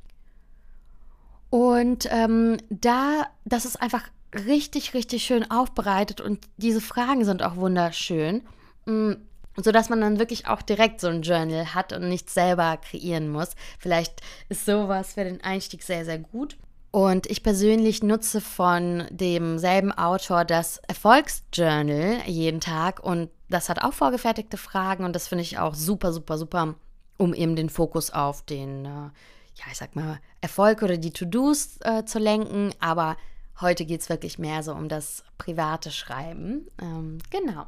Und 1.51 2.09
ähm, 2.11 2.59
da, 2.71 3.27
das 3.45 3.65
ist 3.65 3.81
einfach 3.81 4.05
richtig, 4.35 4.95
richtig 4.95 5.25
schön 5.25 5.51
aufbereitet 5.51 6.21
und 6.21 6.41
diese 6.57 6.81
Fragen 6.81 7.25
sind 7.25 7.43
auch 7.43 7.57
wunderschön, 7.57 8.43
mm, 8.85 9.13
sodass 9.57 9.89
man 9.89 10.01
dann 10.01 10.19
wirklich 10.19 10.47
auch 10.47 10.63
direkt 10.63 11.01
so 11.01 11.09
ein 11.09 11.23
Journal 11.23 11.75
hat 11.75 11.93
und 11.93 12.09
nicht 12.09 12.29
selber 12.31 12.77
kreieren 12.77 13.31
muss. 13.31 13.51
Vielleicht 13.79 14.21
ist 14.49 14.67
sowas 14.67 15.15
für 15.15 15.25
den 15.25 15.43
Einstieg 15.43 15.83
sehr, 15.83 16.05
sehr 16.05 16.19
gut. 16.19 16.59
Und 16.91 17.27
ich 17.27 17.43
persönlich 17.43 18.03
nutze 18.03 18.41
von 18.41 19.05
demselben 19.11 19.93
Autor 19.93 20.45
das 20.45 20.79
Erfolgsjournal 20.89 22.23
jeden 22.27 22.61
Tag 22.61 23.01
und 23.01 23.31
das 23.51 23.69
hat 23.69 23.83
auch 23.83 23.93
vorgefertigte 23.93 24.57
Fragen 24.57 25.05
und 25.05 25.15
das 25.15 25.29
finde 25.29 25.43
ich 25.43 25.59
auch 25.59 25.75
super, 25.75 26.13
super, 26.13 26.39
super, 26.39 26.75
um 27.19 27.35
eben 27.35 27.57
den 27.57 27.69
Fokus 27.69 28.11
auf 28.11 28.43
den, 28.43 28.87
äh, 28.87 29.11
ja, 29.59 29.65
ich 29.71 29.79
sag 29.79 29.97
mal, 29.97 30.21
Erfolg 30.41 30.83
oder 30.83 30.97
die 30.97 31.13
To-Dos 31.13 31.79
äh, 31.81 32.05
zu 32.05 32.19
lenken. 32.19 32.73
Aber 32.81 33.17
heute 33.61 33.85
geht 33.85 34.01
es 34.01 34.09
wirklich 34.09 34.39
mehr 34.39 34.63
so 34.63 34.73
um 34.73 34.89
das 34.89 35.25
private 35.37 35.91
Schreiben. 35.91 36.69
Ähm, 36.81 37.19
genau. 37.31 37.67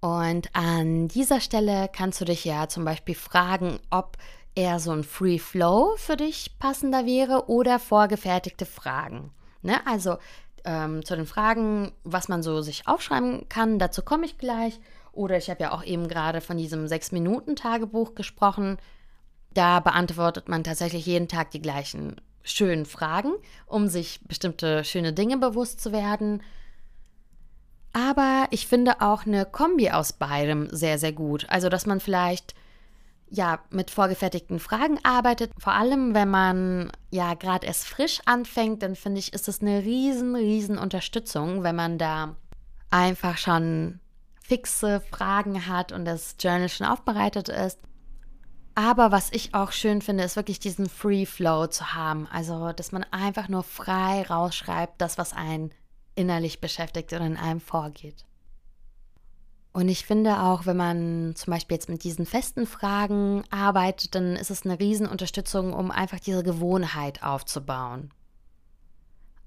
Und 0.00 0.54
an 0.54 1.08
dieser 1.08 1.40
Stelle 1.40 1.88
kannst 1.92 2.20
du 2.20 2.24
dich 2.24 2.44
ja 2.44 2.68
zum 2.68 2.84
Beispiel 2.84 3.14
fragen, 3.16 3.80
ob 3.90 4.16
eher 4.54 4.78
so 4.78 4.92
ein 4.92 5.04
Free 5.04 5.38
Flow 5.38 5.94
für 5.96 6.16
dich 6.16 6.58
passender 6.58 7.04
wäre 7.04 7.48
oder 7.48 7.78
vorgefertigte 7.78 8.66
Fragen. 8.66 9.32
Ne? 9.62 9.84
Also 9.86 10.18
ähm, 10.64 11.04
zu 11.04 11.16
den 11.16 11.26
Fragen, 11.26 11.92
was 12.04 12.28
man 12.28 12.42
so 12.42 12.62
sich 12.62 12.86
aufschreiben 12.86 13.48
kann, 13.48 13.78
dazu 13.78 14.02
komme 14.02 14.24
ich 14.24 14.38
gleich. 14.38 14.80
Oder 15.12 15.36
ich 15.36 15.50
habe 15.50 15.62
ja 15.62 15.72
auch 15.72 15.84
eben 15.84 16.06
gerade 16.06 16.40
von 16.40 16.56
diesem 16.56 16.86
6-Minuten-Tagebuch 16.86 18.14
gesprochen. 18.14 18.78
Da 19.58 19.80
beantwortet 19.80 20.48
man 20.48 20.62
tatsächlich 20.62 21.04
jeden 21.04 21.26
Tag 21.26 21.50
die 21.50 21.60
gleichen 21.60 22.20
schönen 22.44 22.86
Fragen, 22.86 23.32
um 23.66 23.88
sich 23.88 24.20
bestimmte 24.22 24.84
schöne 24.84 25.12
Dinge 25.12 25.36
bewusst 25.36 25.80
zu 25.80 25.90
werden. 25.90 26.44
Aber 27.92 28.46
ich 28.52 28.68
finde 28.68 29.00
auch 29.00 29.26
eine 29.26 29.44
Kombi 29.46 29.90
aus 29.90 30.12
beidem 30.12 30.68
sehr, 30.70 30.96
sehr 30.96 31.10
gut. 31.10 31.46
Also, 31.48 31.68
dass 31.68 31.86
man 31.86 31.98
vielleicht 31.98 32.54
ja, 33.30 33.58
mit 33.70 33.90
vorgefertigten 33.90 34.60
Fragen 34.60 35.00
arbeitet. 35.02 35.50
Vor 35.58 35.72
allem, 35.72 36.14
wenn 36.14 36.30
man 36.30 36.92
ja 37.10 37.34
gerade 37.34 37.66
erst 37.66 37.88
frisch 37.88 38.20
anfängt, 38.26 38.84
dann 38.84 38.94
finde 38.94 39.18
ich, 39.18 39.32
ist 39.32 39.48
es 39.48 39.60
eine 39.60 39.82
riesen, 39.82 40.36
riesen 40.36 40.78
Unterstützung, 40.78 41.64
wenn 41.64 41.74
man 41.74 41.98
da 41.98 42.36
einfach 42.90 43.38
schon 43.38 43.98
fixe 44.40 45.00
Fragen 45.10 45.66
hat 45.66 45.90
und 45.90 46.04
das 46.04 46.36
Journal 46.38 46.68
schon 46.68 46.86
aufbereitet 46.86 47.48
ist. 47.48 47.80
Aber 48.78 49.10
was 49.10 49.32
ich 49.32 49.54
auch 49.54 49.72
schön 49.72 50.00
finde, 50.02 50.22
ist 50.22 50.36
wirklich 50.36 50.60
diesen 50.60 50.88
Free 50.88 51.26
Flow 51.26 51.66
zu 51.66 51.94
haben. 51.94 52.28
Also, 52.30 52.70
dass 52.70 52.92
man 52.92 53.02
einfach 53.10 53.48
nur 53.48 53.64
frei 53.64 54.22
rausschreibt, 54.22 55.00
das, 55.00 55.18
was 55.18 55.32
einen 55.32 55.72
innerlich 56.14 56.60
beschäftigt 56.60 57.12
oder 57.12 57.26
in 57.26 57.36
einem 57.36 57.60
vorgeht. 57.60 58.24
Und 59.72 59.88
ich 59.88 60.06
finde 60.06 60.44
auch, 60.44 60.64
wenn 60.64 60.76
man 60.76 61.34
zum 61.34 61.54
Beispiel 61.54 61.74
jetzt 61.74 61.88
mit 61.88 62.04
diesen 62.04 62.24
festen 62.24 62.68
Fragen 62.68 63.42
arbeitet, 63.50 64.14
dann 64.14 64.36
ist 64.36 64.52
es 64.52 64.64
eine 64.64 64.78
Riesenunterstützung, 64.78 65.72
um 65.72 65.90
einfach 65.90 66.20
diese 66.20 66.44
Gewohnheit 66.44 67.24
aufzubauen. 67.24 68.12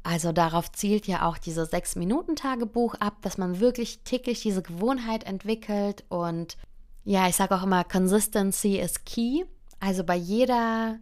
Also 0.04 0.34
darauf 0.34 0.74
zielt 0.74 1.08
ja 1.08 1.26
auch 1.26 1.38
dieses 1.38 1.70
Sechs-Minuten-Tagebuch 1.70 2.96
ab, 2.96 3.16
dass 3.22 3.38
man 3.38 3.62
wirklich 3.62 4.02
täglich 4.04 4.42
diese 4.42 4.62
Gewohnheit 4.62 5.24
entwickelt. 5.24 6.04
Und 6.10 6.58
ja, 7.04 7.28
ich 7.28 7.36
sage 7.36 7.56
auch 7.56 7.64
immer, 7.64 7.84
Consistency 7.84 8.78
is 8.78 9.04
key. 9.06 9.44
Also 9.80 10.04
bei 10.04 10.16
jeder, 10.16 11.00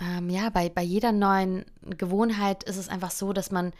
ähm, 0.00 0.30
ja, 0.30 0.50
bei, 0.50 0.68
bei 0.68 0.82
jeder 0.82 1.12
neuen 1.12 1.64
Gewohnheit 1.82 2.64
ist 2.64 2.76
es 2.76 2.88
einfach 2.88 3.10
so, 3.10 3.32
dass 3.32 3.50
man 3.50 3.72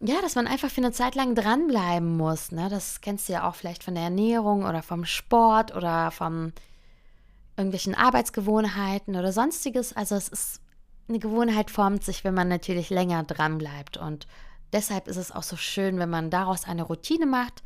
ja, 0.00 0.20
dass 0.20 0.34
man 0.34 0.46
einfach 0.46 0.70
für 0.70 0.82
eine 0.82 0.92
Zeit 0.92 1.14
lang 1.14 1.34
dranbleiben 1.34 2.16
muss. 2.16 2.52
Ne? 2.52 2.68
Das 2.68 3.00
kennst 3.00 3.28
du 3.28 3.32
ja 3.32 3.48
auch 3.48 3.54
vielleicht 3.54 3.82
von 3.82 3.94
der 3.94 4.04
Ernährung 4.04 4.64
oder 4.64 4.82
vom 4.82 5.06
Sport 5.06 5.74
oder 5.74 6.10
von 6.10 6.52
irgendwelchen 7.56 7.94
Arbeitsgewohnheiten 7.94 9.16
oder 9.16 9.32
sonstiges. 9.32 9.94
Also 9.94 10.14
es 10.14 10.28
ist 10.28 10.60
eine 11.08 11.18
Gewohnheit 11.18 11.70
formt 11.70 12.04
sich, 12.04 12.24
wenn 12.24 12.34
man 12.34 12.48
natürlich 12.48 12.90
länger 12.90 13.22
dranbleibt. 13.22 13.96
Und 13.96 14.26
deshalb 14.72 15.08
ist 15.08 15.16
es 15.16 15.32
auch 15.32 15.42
so 15.42 15.56
schön, 15.56 15.98
wenn 15.98 16.10
man 16.10 16.28
daraus 16.30 16.64
eine 16.64 16.82
Routine 16.82 17.24
macht 17.24 17.62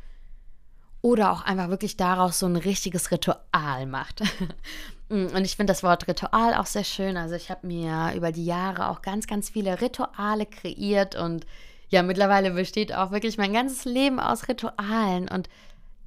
oder 1.01 1.31
auch 1.31 1.43
einfach 1.43 1.69
wirklich 1.69 1.97
daraus 1.97 2.39
so 2.39 2.45
ein 2.45 2.55
richtiges 2.55 3.11
Ritual 3.11 3.85
macht. 3.87 4.21
Und 5.09 5.43
ich 5.43 5.57
finde 5.57 5.73
das 5.73 5.83
Wort 5.83 6.07
Ritual 6.07 6.53
auch 6.53 6.65
sehr 6.65 6.85
schön. 6.85 7.17
Also 7.17 7.35
ich 7.35 7.49
habe 7.49 7.67
mir 7.67 8.13
über 8.15 8.31
die 8.31 8.45
Jahre 8.45 8.87
auch 8.87 9.01
ganz, 9.01 9.27
ganz 9.27 9.49
viele 9.49 9.81
Rituale 9.81 10.45
kreiert 10.45 11.15
und 11.15 11.45
ja, 11.89 12.01
mittlerweile 12.01 12.51
besteht 12.51 12.95
auch 12.95 13.11
wirklich 13.11 13.37
mein 13.37 13.51
ganzes 13.51 13.83
Leben 13.83 14.21
aus 14.21 14.47
Ritualen 14.47 15.27
und 15.27 15.49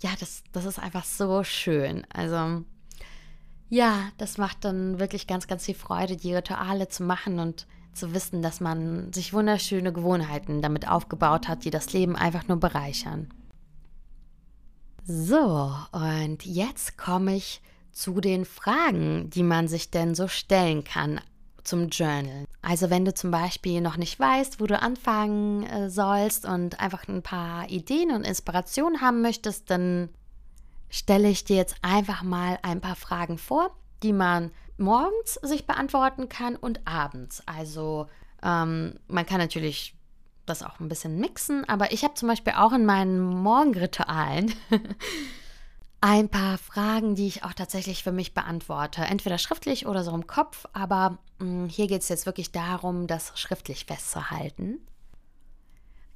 ja, 0.02 0.08
das, 0.18 0.42
das 0.52 0.64
ist 0.64 0.78
einfach 0.78 1.04
so 1.04 1.44
schön. 1.44 2.06
Also 2.14 2.64
ja, 3.68 4.08
das 4.16 4.38
macht 4.38 4.64
dann 4.64 4.98
wirklich 4.98 5.26
ganz, 5.26 5.46
ganz 5.46 5.66
viel 5.66 5.74
Freude, 5.74 6.16
die 6.16 6.34
Rituale 6.34 6.88
zu 6.88 7.02
machen 7.02 7.38
und 7.38 7.66
zu 7.92 8.14
wissen, 8.14 8.40
dass 8.40 8.60
man 8.60 9.12
sich 9.12 9.34
wunderschöne 9.34 9.92
Gewohnheiten 9.92 10.62
damit 10.62 10.88
aufgebaut 10.88 11.46
hat, 11.46 11.66
die 11.66 11.70
das 11.70 11.92
Leben 11.92 12.16
einfach 12.16 12.48
nur 12.48 12.58
bereichern. 12.58 13.28
So, 15.06 15.70
und 15.92 16.46
jetzt 16.46 16.96
komme 16.96 17.36
ich 17.36 17.60
zu 17.92 18.22
den 18.22 18.46
Fragen, 18.46 19.28
die 19.28 19.42
man 19.42 19.68
sich 19.68 19.90
denn 19.90 20.14
so 20.14 20.28
stellen 20.28 20.82
kann 20.82 21.20
zum 21.62 21.90
Journal. 21.90 22.46
Also 22.62 22.88
wenn 22.88 23.04
du 23.04 23.12
zum 23.12 23.30
Beispiel 23.30 23.82
noch 23.82 23.98
nicht 23.98 24.18
weißt, 24.18 24.60
wo 24.60 24.66
du 24.66 24.80
anfangen 24.80 25.64
äh, 25.64 25.90
sollst 25.90 26.46
und 26.46 26.80
einfach 26.80 27.06
ein 27.06 27.22
paar 27.22 27.68
Ideen 27.68 28.12
und 28.12 28.24
Inspirationen 28.24 29.02
haben 29.02 29.20
möchtest, 29.20 29.70
dann 29.70 30.08
stelle 30.88 31.28
ich 31.28 31.44
dir 31.44 31.56
jetzt 31.56 31.76
einfach 31.82 32.22
mal 32.22 32.58
ein 32.62 32.80
paar 32.80 32.96
Fragen 32.96 33.36
vor, 33.36 33.76
die 34.02 34.14
man 34.14 34.52
morgens 34.78 35.34
sich 35.42 35.66
beantworten 35.66 36.30
kann 36.30 36.56
und 36.56 36.86
abends. 36.86 37.42
Also 37.46 38.06
ähm, 38.42 38.98
man 39.06 39.26
kann 39.26 39.38
natürlich 39.38 39.94
das 40.46 40.62
auch 40.62 40.80
ein 40.80 40.88
bisschen 40.88 41.18
mixen, 41.18 41.68
aber 41.68 41.92
ich 41.92 42.04
habe 42.04 42.14
zum 42.14 42.28
Beispiel 42.28 42.54
auch 42.54 42.72
in 42.72 42.84
meinen 42.84 43.20
Morgenritualen 43.20 44.52
ein 46.00 46.28
paar 46.28 46.58
Fragen, 46.58 47.14
die 47.14 47.26
ich 47.26 47.44
auch 47.44 47.54
tatsächlich 47.54 48.02
für 48.02 48.12
mich 48.12 48.34
beantworte. 48.34 49.02
Entweder 49.02 49.38
schriftlich 49.38 49.86
oder 49.86 50.04
so 50.04 50.12
im 50.12 50.26
Kopf, 50.26 50.66
aber 50.72 51.18
mh, 51.38 51.46
hm, 51.46 51.68
hier 51.68 51.86
geht 51.86 52.02
es 52.02 52.08
jetzt 52.08 52.26
wirklich 52.26 52.52
darum, 52.52 53.06
das 53.06 53.32
schriftlich 53.38 53.86
festzuhalten. 53.86 54.80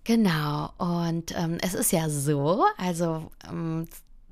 Genau, 0.04 0.70
und 0.78 1.36
ähm, 1.36 1.58
es 1.60 1.74
ist 1.74 1.92
ja 1.92 2.08
so, 2.08 2.64
also 2.78 3.30
ähm, 3.46 3.86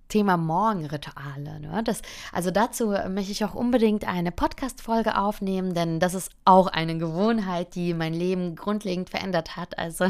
Thema 0.08 0.36
Morgenrituale. 0.36 1.60
Ne? 1.60 1.82
Das, 1.84 2.02
also 2.32 2.50
dazu 2.50 2.94
möchte 3.08 3.32
ich 3.32 3.44
auch 3.44 3.54
unbedingt 3.54 4.06
eine 4.06 4.32
Podcast-Folge 4.32 5.18
aufnehmen, 5.18 5.74
denn 5.74 6.00
das 6.00 6.14
ist 6.14 6.30
auch 6.44 6.68
eine 6.68 6.96
Gewohnheit, 6.98 7.74
die 7.74 7.94
mein 7.94 8.14
Leben 8.14 8.54
grundlegend 8.56 9.10
verändert 9.10 9.56
hat. 9.56 9.78
Also 9.78 10.06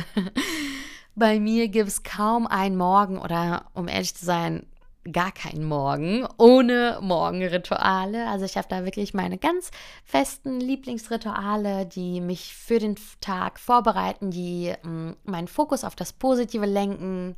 bei 1.15 1.41
mir 1.41 1.69
gibt 1.69 1.89
es 1.89 2.03
kaum 2.03 2.47
einen 2.47 2.77
Morgen 2.77 3.19
oder 3.19 3.67
um 3.75 3.89
ehrlich 3.89 4.15
zu 4.15 4.25
sein, 4.25 4.67
gar 5.13 5.33
keinen 5.33 5.65
Morgen 5.65 6.27
ohne 6.37 6.99
Morgenrituale. 7.01 8.29
Also 8.29 8.45
ich 8.45 8.57
habe 8.57 8.69
da 8.69 8.85
wirklich 8.85 9.15
meine 9.15 9.39
ganz 9.39 9.71
festen 10.05 10.61
Lieblingsrituale, 10.61 11.87
die 11.87 12.21
mich 12.21 12.55
für 12.55 12.79
den 12.79 12.97
Tag 13.21 13.59
vorbereiten, 13.61 14.31
die 14.31 14.75
mm, 14.83 15.13
meinen 15.25 15.49
Fokus 15.49 15.85
auf 15.85 15.95
das 15.95 16.13
Positive 16.13 16.67
lenken 16.67 17.37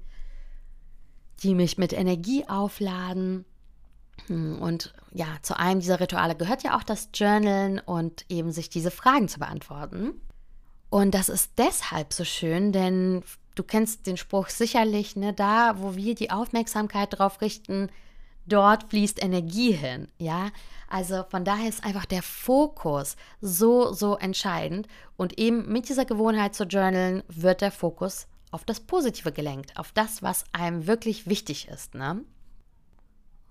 die 1.42 1.54
mich 1.54 1.78
mit 1.78 1.92
Energie 1.92 2.44
aufladen. 2.48 3.44
Hm, 4.26 4.60
und 4.60 4.92
ja, 5.12 5.26
zu 5.42 5.58
einem 5.58 5.80
dieser 5.80 6.00
Rituale 6.00 6.34
gehört 6.34 6.62
ja 6.62 6.76
auch 6.76 6.82
das 6.82 7.08
Journalen 7.14 7.78
und 7.78 8.24
eben 8.28 8.52
sich 8.52 8.68
diese 8.68 8.90
Fragen 8.90 9.28
zu 9.28 9.38
beantworten. 9.38 10.20
Und 10.90 11.14
das 11.14 11.28
ist 11.28 11.52
deshalb 11.58 12.12
so 12.12 12.24
schön, 12.24 12.72
denn 12.72 13.22
du 13.54 13.62
kennst 13.62 14.06
den 14.06 14.16
Spruch 14.16 14.48
sicherlich, 14.48 15.16
ne, 15.16 15.32
da 15.32 15.74
wo 15.78 15.96
wir 15.96 16.14
die 16.14 16.30
Aufmerksamkeit 16.30 17.18
drauf 17.18 17.40
richten, 17.40 17.90
dort 18.46 18.84
fließt 18.84 19.22
Energie 19.22 19.72
hin, 19.72 20.08
ja? 20.18 20.48
Also 20.88 21.24
von 21.28 21.44
daher 21.44 21.68
ist 21.68 21.84
einfach 21.84 22.06
der 22.06 22.22
Fokus 22.22 23.16
so, 23.42 23.92
so 23.92 24.16
entscheidend. 24.16 24.88
Und 25.18 25.38
eben 25.38 25.70
mit 25.70 25.88
dieser 25.90 26.06
Gewohnheit 26.06 26.54
zu 26.54 26.64
journalen 26.64 27.22
wird 27.28 27.60
der 27.60 27.70
Fokus 27.70 28.26
auf 28.50 28.64
das 28.64 28.80
Positive 28.80 29.32
gelenkt, 29.32 29.76
auf 29.76 29.92
das, 29.92 30.22
was 30.22 30.44
einem 30.52 30.86
wirklich 30.86 31.26
wichtig 31.26 31.68
ist. 31.68 31.94
Ne? 31.94 32.24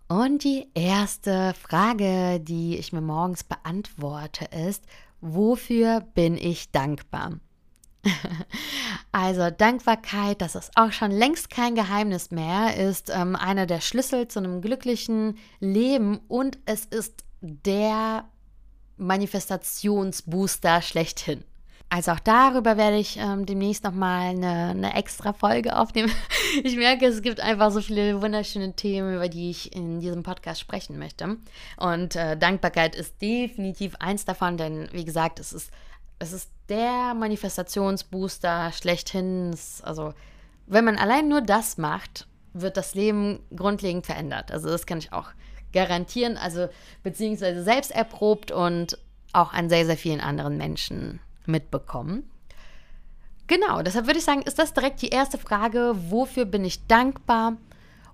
Und 0.08 0.44
die 0.44 0.68
erste 0.74 1.54
Frage, 1.54 2.39
die 2.39 2.77
ich 2.77 2.94
mir 2.94 3.01
morgens 3.01 3.44
beantworte, 3.44 4.46
ist, 4.46 4.84
wofür 5.20 6.01
bin 6.13 6.38
ich 6.38 6.72
dankbar? 6.72 7.39
also 9.12 9.50
Dankbarkeit, 9.50 10.42
das 10.42 10.56
ist 10.56 10.72
auch 10.75 10.94
schon 10.94 11.12
längst 11.12 11.50
kein 11.50 11.75
Geheimnis 11.75 12.32
mehr, 12.32 12.77
ist 12.77 13.10
ähm, 13.10 13.36
einer 13.36 13.66
der 13.66 13.82
Schlüssel 13.82 14.27
zu 14.27 14.39
einem 14.39 14.62
glücklichen 14.62 15.38
Leben 15.60 16.20
und 16.30 16.58
es 16.66 16.86
ist 16.86 17.25
der 17.42 18.30
Manifestationsbooster 18.98 20.82
schlechthin. 20.82 21.43
Also 21.89 22.12
auch 22.12 22.19
darüber 22.19 22.76
werde 22.76 22.97
ich 22.97 23.17
ähm, 23.17 23.45
demnächst 23.45 23.86
nochmal 23.86 24.32
eine, 24.32 24.69
eine 24.71 24.93
extra 24.95 25.32
Folge 25.32 25.78
aufnehmen. 25.78 26.12
ich 26.63 26.76
merke, 26.76 27.06
es 27.06 27.21
gibt 27.21 27.39
einfach 27.39 27.71
so 27.71 27.80
viele 27.80 28.21
wunderschöne 28.21 28.73
Themen, 28.73 29.15
über 29.15 29.30
die 29.30 29.50
ich 29.50 29.73
in 29.73 30.02
diesem 30.02 30.21
Podcast 30.21 30.60
sprechen 30.60 31.00
möchte. 31.00 31.38
Und 31.78 32.15
äh, 32.17 32.36
Dankbarkeit 32.36 32.93
ist 32.93 33.21
definitiv 33.21 33.95
eins 34.00 34.26
davon, 34.26 34.58
denn 34.58 34.89
wie 34.91 35.06
gesagt, 35.06 35.39
es 35.39 35.54
ist, 35.54 35.71
es 36.19 36.34
ist 36.34 36.52
der 36.67 37.13
Manifestationsbooster 37.13 38.73
schlechthin. 38.73 39.56
Also 39.82 40.13
wenn 40.65 40.84
man 40.84 40.97
allein 40.97 41.30
nur 41.30 41.41
das 41.41 41.78
macht, 41.78 42.28
wird 42.52 42.76
das 42.76 42.95
Leben 42.95 43.39
grundlegend 43.56 44.06
verändert. 44.06 44.52
Also 44.52 44.67
das 44.67 44.86
kann 44.86 44.97
ich 44.97 45.13
auch 45.13 45.30
garantieren, 45.71 46.36
also 46.36 46.67
beziehungsweise 47.04 47.63
selbst 47.63 47.91
erprobt 47.91 48.52
und 48.52 48.97
auch 49.32 49.54
an 49.54 49.69
sehr, 49.69 49.86
sehr 49.86 49.97
vielen 49.97 50.21
anderen 50.21 50.58
Menschen 50.58 51.21
mitbekommen. 51.47 52.29
Genau, 53.47 53.81
deshalb 53.81 54.07
würde 54.07 54.19
ich 54.19 54.25
sagen, 54.25 54.41
ist 54.41 54.60
das 54.60 54.73
direkt 54.73 55.01
die 55.01 55.10
erste 55.10 55.38
Frage, 55.38 55.95
wofür 56.10 56.45
bin 56.45 56.65
ich 56.65 56.86
dankbar? 56.88 57.57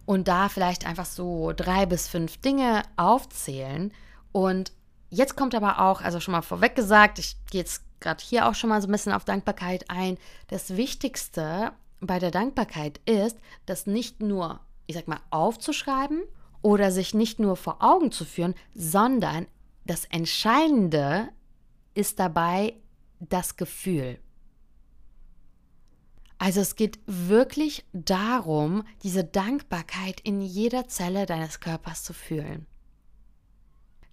Und 0.05 0.27
da 0.27 0.49
vielleicht 0.49 0.85
einfach 0.85 1.05
so 1.05 1.53
drei 1.55 1.85
bis 1.85 2.07
fünf 2.07 2.37
Dinge 2.37 2.83
aufzählen. 2.97 3.91
Und 4.31 4.73
jetzt 5.09 5.35
kommt 5.35 5.55
aber 5.55 5.79
auch, 5.79 6.01
also 6.01 6.19
schon 6.19 6.33
mal 6.33 6.41
vorweg 6.41 6.75
gesagt, 6.75 7.19
ich 7.19 7.37
gehe 7.49 7.61
jetzt 7.61 7.83
gerade 7.99 8.23
hier 8.23 8.47
auch 8.47 8.53
schon 8.53 8.69
mal 8.69 8.81
so 8.81 8.87
ein 8.87 8.91
bisschen 8.91 9.13
auf 9.13 9.25
Dankbarkeit 9.25 9.89
ein. 9.89 10.17
Das 10.49 10.75
Wichtigste 10.75 11.71
bei 12.01 12.19
der 12.19 12.31
Dankbarkeit 12.31 12.99
ist, 13.05 13.37
das 13.65 13.87
nicht 13.87 14.21
nur, 14.21 14.59
ich 14.85 14.95
sag 14.95 15.07
mal, 15.07 15.21
aufzuschreiben 15.31 16.21
oder 16.61 16.91
sich 16.91 17.13
nicht 17.13 17.39
nur 17.39 17.55
vor 17.55 17.77
Augen 17.79 18.11
zu 18.11 18.25
führen, 18.25 18.55
sondern 18.75 19.47
das 19.85 20.05
Entscheidende 20.05 21.29
ist 21.93 22.19
dabei, 22.19 22.75
das 23.29 23.55
Gefühl. 23.57 24.19
Also 26.37 26.59
es 26.59 26.75
geht 26.75 26.99
wirklich 27.05 27.85
darum, 27.93 28.83
diese 29.01 29.23
Dankbarkeit 29.23 30.19
in 30.21 30.41
jeder 30.41 30.87
Zelle 30.87 31.25
deines 31.25 31.59
Körpers 31.59 32.03
zu 32.03 32.13
fühlen. 32.13 32.65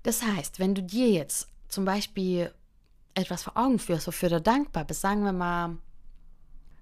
Das 0.02 0.22
heißt, 0.22 0.58
wenn 0.58 0.74
du 0.74 0.82
dir 0.82 1.10
jetzt 1.10 1.48
zum 1.68 1.84
Beispiel 1.84 2.54
etwas 3.14 3.42
vor 3.42 3.56
Augen 3.56 3.78
führst, 3.78 4.06
wofür 4.06 4.28
du 4.28 4.40
dankbar 4.40 4.84
bist, 4.84 5.00
sagen 5.00 5.24
wir 5.24 5.32
mal, 5.32 5.76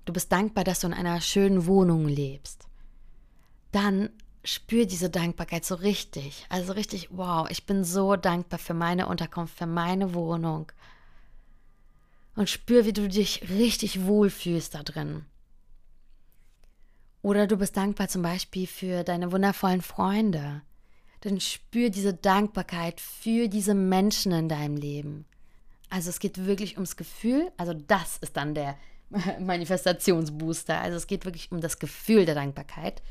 du 0.05 0.12
bist 0.12 0.31
dankbar, 0.31 0.64
dass 0.64 0.81
du 0.81 0.88
in 0.88 0.95
einer 0.95 1.21
schönen 1.21 1.67
Wohnung 1.67 2.07
lebst, 2.07 2.69
dann 3.73 4.11
spür 4.45 4.87
diese 4.87 5.11
Dankbarkeit 5.11 5.64
so 5.64 5.75
richtig. 5.77 6.47
Also 6.49 6.73
richtig, 6.73 7.09
wow, 7.11 7.49
ich 7.51 7.67
bin 7.67 7.85
so 7.85 8.17
dankbar 8.17 8.59
für 8.59 8.75
meine 8.75 9.09
Unterkunft, 9.09 9.59
für 9.59 9.67
meine 9.67 10.14
Wohnung, 10.14 10.71
und 12.38 12.48
spür, 12.48 12.85
wie 12.85 12.92
du 12.92 13.09
dich 13.09 13.48
richtig 13.51 14.07
wohlfühlst 14.07 14.72
da 14.72 14.85
drin. 14.85 15.24
Oder 17.20 17.48
du 17.48 17.57
bist 17.57 17.77
dankbar 17.77 18.07
zum 18.07 18.22
Beispiel 18.22 18.68
für 18.68 19.03
deine 19.03 19.33
wundervollen 19.33 19.83
Freunde. 19.83 20.62
Dann 21.22 21.40
spür 21.40 21.90
diese 21.90 22.14
Dankbarkeit 22.14 23.01
für 23.01 23.48
diese 23.48 23.74
Menschen 23.74 24.31
in 24.31 24.48
deinem 24.48 24.77
Leben. 24.77 25.24
Also 25.90 26.11
es 26.11 26.20
geht 26.20 26.46
wirklich 26.46 26.77
ums 26.77 26.96
Gefühl, 26.96 27.51
also 27.57 27.72
das 27.72 28.18
ist 28.18 28.37
dann 28.37 28.55
der 28.55 28.77
Manifestationsbooster. 29.40 30.81
Also 30.81 30.96
es 30.96 31.09
geht 31.09 31.24
wirklich 31.24 31.51
um 31.51 31.61
das 31.61 31.81
Gefühl 31.81 32.24
der 32.24 32.37
Dankbarkeit, 32.37 33.03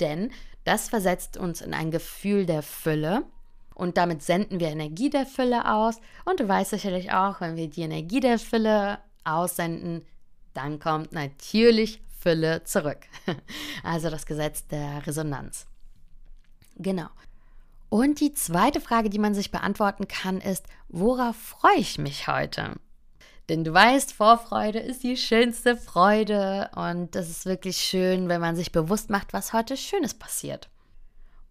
denn 0.00 0.30
das 0.64 0.88
versetzt 0.88 1.36
uns 1.36 1.60
in 1.60 1.74
ein 1.74 1.90
Gefühl 1.90 2.46
der 2.46 2.62
Fülle 2.62 3.24
und 3.80 3.96
damit 3.96 4.22
senden 4.22 4.60
wir 4.60 4.68
Energie 4.68 5.08
der 5.08 5.24
Fülle 5.24 5.72
aus. 5.72 5.96
Und 6.26 6.38
du 6.38 6.46
weißt 6.46 6.68
sicherlich 6.68 7.12
auch, 7.12 7.40
wenn 7.40 7.56
wir 7.56 7.66
die 7.66 7.80
Energie 7.80 8.20
der 8.20 8.38
Fülle 8.38 8.98
aussenden, 9.24 10.04
dann 10.52 10.78
kommt 10.78 11.12
natürlich 11.12 12.02
Fülle 12.20 12.62
zurück. 12.64 12.98
Also 13.82 14.10
das 14.10 14.26
Gesetz 14.26 14.66
der 14.66 15.06
Resonanz. 15.06 15.66
Genau. 16.76 17.06
Und 17.88 18.20
die 18.20 18.34
zweite 18.34 18.82
Frage, 18.82 19.08
die 19.08 19.18
man 19.18 19.34
sich 19.34 19.50
beantworten 19.50 20.06
kann, 20.06 20.42
ist, 20.42 20.66
worauf 20.88 21.36
freue 21.36 21.78
ich 21.78 21.96
mich 21.96 22.28
heute? 22.28 22.74
Denn 23.48 23.64
du 23.64 23.72
weißt, 23.72 24.12
Vorfreude 24.12 24.78
ist 24.78 25.02
die 25.02 25.16
schönste 25.16 25.78
Freude 25.78 26.70
und 26.76 27.14
das 27.14 27.30
ist 27.30 27.46
wirklich 27.46 27.78
schön, 27.78 28.28
wenn 28.28 28.42
man 28.42 28.56
sich 28.56 28.72
bewusst 28.72 29.08
macht, 29.08 29.32
was 29.32 29.54
heute 29.54 29.78
Schönes 29.78 30.12
passiert. 30.12 30.68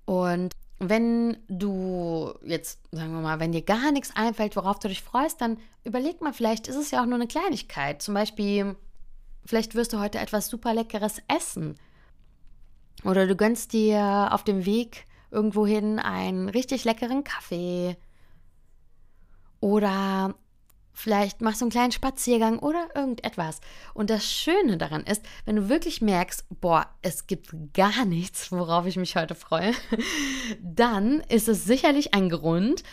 Und 0.06 0.54
wenn 0.80 1.38
du 1.50 2.34
jetzt, 2.44 2.80
sagen 2.92 3.14
wir 3.14 3.22
mal, 3.22 3.40
wenn 3.40 3.52
dir 3.52 3.62
gar 3.62 3.92
nichts 3.92 4.16
einfällt, 4.16 4.56
worauf 4.56 4.80
du 4.80 4.88
dich 4.88 5.04
freust, 5.04 5.42
dann 5.42 5.58
überleg 5.84 6.22
mal, 6.22 6.34
vielleicht 6.34 6.68
ist 6.68 6.78
es 6.78 6.92
ja 6.92 7.02
auch 7.02 7.06
nur 7.06 7.16
eine 7.16 7.28
Kleinigkeit. 7.28 8.02
Zum 8.02 8.14
Beispiel, 8.14 8.76
vielleicht 9.46 9.76
wirst 9.76 9.92
du 9.92 10.00
heute 10.00 10.20
etwas 10.20 10.48
super 10.48 10.74
Leckeres 10.74 11.22
essen. 11.28 11.78
Oder 13.04 13.28
du 13.28 13.36
gönnst 13.36 13.74
dir 13.74 14.30
auf 14.32 14.44
dem 14.44 14.66
Weg 14.66 15.06
irgendwohin 15.32 16.00
einen 16.00 16.48
richtig 16.50 16.86
leckeren 16.86 17.26
Kaffee. 17.26 17.98
Oder 19.60 20.36
Vielleicht 21.00 21.40
machst 21.40 21.62
du 21.62 21.66
einen 21.66 21.72
kleinen 21.72 21.94
Spaziergang 21.94 22.60
oder 22.60 22.90
irgendetwas. 22.94 23.62
Und 23.94 24.10
das 24.10 24.30
Schöne 24.30 24.78
daran 24.78 25.06
ist, 25.06 25.24
wenn 25.46 25.56
du 25.56 25.70
wirklich 25.70 26.02
merkst, 26.02 26.44
boah, 26.60 26.88
es 27.02 27.26
gibt 27.26 27.54
gar 27.74 28.04
nichts, 28.04 28.52
worauf 28.52 28.86
ich 28.86 28.98
mich 28.98 29.16
heute 29.16 29.34
freue, 29.34 29.72
dann 30.62 31.22
ist 31.30 31.48
es 31.48 31.64
sicherlich 31.64 32.14
ein 32.14 32.28
Grund, 32.28 32.84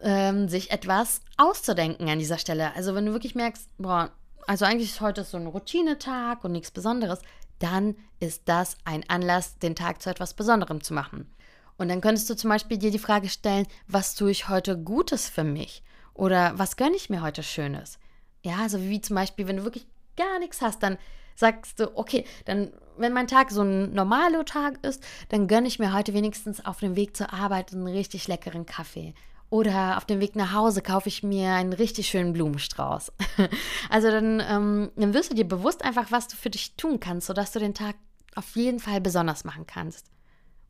ähm, 0.00 0.48
sich 0.48 0.70
etwas 0.70 1.20
auszudenken 1.36 2.08
an 2.08 2.18
dieser 2.18 2.38
Stelle. 2.38 2.74
Also 2.74 2.94
wenn 2.94 3.04
du 3.04 3.12
wirklich 3.12 3.34
merkst, 3.34 3.68
boah, 3.76 4.12
also 4.46 4.64
eigentlich 4.64 4.88
ist 4.88 5.02
heute 5.02 5.22
so 5.22 5.36
ein 5.36 5.46
Routinetag 5.46 6.44
und 6.44 6.52
nichts 6.52 6.70
Besonderes, 6.70 7.18
dann 7.58 7.96
ist 8.18 8.44
das 8.46 8.78
ein 8.86 9.04
Anlass, 9.10 9.58
den 9.58 9.76
Tag 9.76 10.00
zu 10.00 10.08
etwas 10.08 10.32
Besonderem 10.32 10.82
zu 10.82 10.94
machen. 10.94 11.30
Und 11.76 11.88
dann 11.88 12.00
könntest 12.00 12.30
du 12.30 12.34
zum 12.34 12.48
Beispiel 12.48 12.78
dir 12.78 12.90
die 12.90 12.98
Frage 12.98 13.28
stellen, 13.28 13.66
was 13.88 14.14
tue 14.14 14.30
ich 14.30 14.48
heute 14.48 14.78
Gutes 14.78 15.28
für 15.28 15.44
mich? 15.44 15.82
Oder 16.14 16.58
was 16.58 16.76
gönne 16.76 16.96
ich 16.96 17.10
mir 17.10 17.22
heute 17.22 17.42
Schönes? 17.42 17.98
Ja, 18.42 18.56
also 18.58 18.80
wie 18.80 19.00
zum 19.00 19.16
Beispiel, 19.16 19.46
wenn 19.46 19.58
du 19.58 19.64
wirklich 19.64 19.86
gar 20.16 20.38
nichts 20.38 20.60
hast, 20.60 20.82
dann 20.82 20.98
sagst 21.34 21.80
du, 21.80 21.96
okay, 21.96 22.24
dann, 22.44 22.72
wenn 22.96 23.12
mein 23.12 23.26
Tag 23.26 23.50
so 23.50 23.62
ein 23.62 23.92
normaler 23.94 24.44
Tag 24.44 24.84
ist, 24.84 25.02
dann 25.30 25.48
gönne 25.48 25.68
ich 25.68 25.78
mir 25.78 25.92
heute 25.92 26.14
wenigstens 26.14 26.64
auf 26.64 26.80
dem 26.80 26.96
Weg 26.96 27.16
zur 27.16 27.32
Arbeit 27.32 27.72
einen 27.72 27.86
richtig 27.86 28.28
leckeren 28.28 28.66
Kaffee. 28.66 29.14
Oder 29.48 29.98
auf 29.98 30.06
dem 30.06 30.20
Weg 30.20 30.34
nach 30.34 30.54
Hause 30.54 30.80
kaufe 30.80 31.08
ich 31.08 31.22
mir 31.22 31.52
einen 31.52 31.74
richtig 31.74 32.08
schönen 32.08 32.32
Blumenstrauß. 32.32 33.12
also 33.90 34.10
dann, 34.10 34.40
ähm, 34.40 34.90
dann 34.96 35.12
wirst 35.12 35.30
du 35.30 35.34
dir 35.34 35.46
bewusst 35.46 35.84
einfach, 35.84 36.10
was 36.10 36.28
du 36.28 36.36
für 36.36 36.48
dich 36.48 36.74
tun 36.76 37.00
kannst, 37.00 37.26
sodass 37.26 37.52
du 37.52 37.58
den 37.58 37.74
Tag 37.74 37.96
auf 38.34 38.56
jeden 38.56 38.80
Fall 38.80 39.02
besonders 39.02 39.44
machen 39.44 39.66
kannst. 39.66 40.06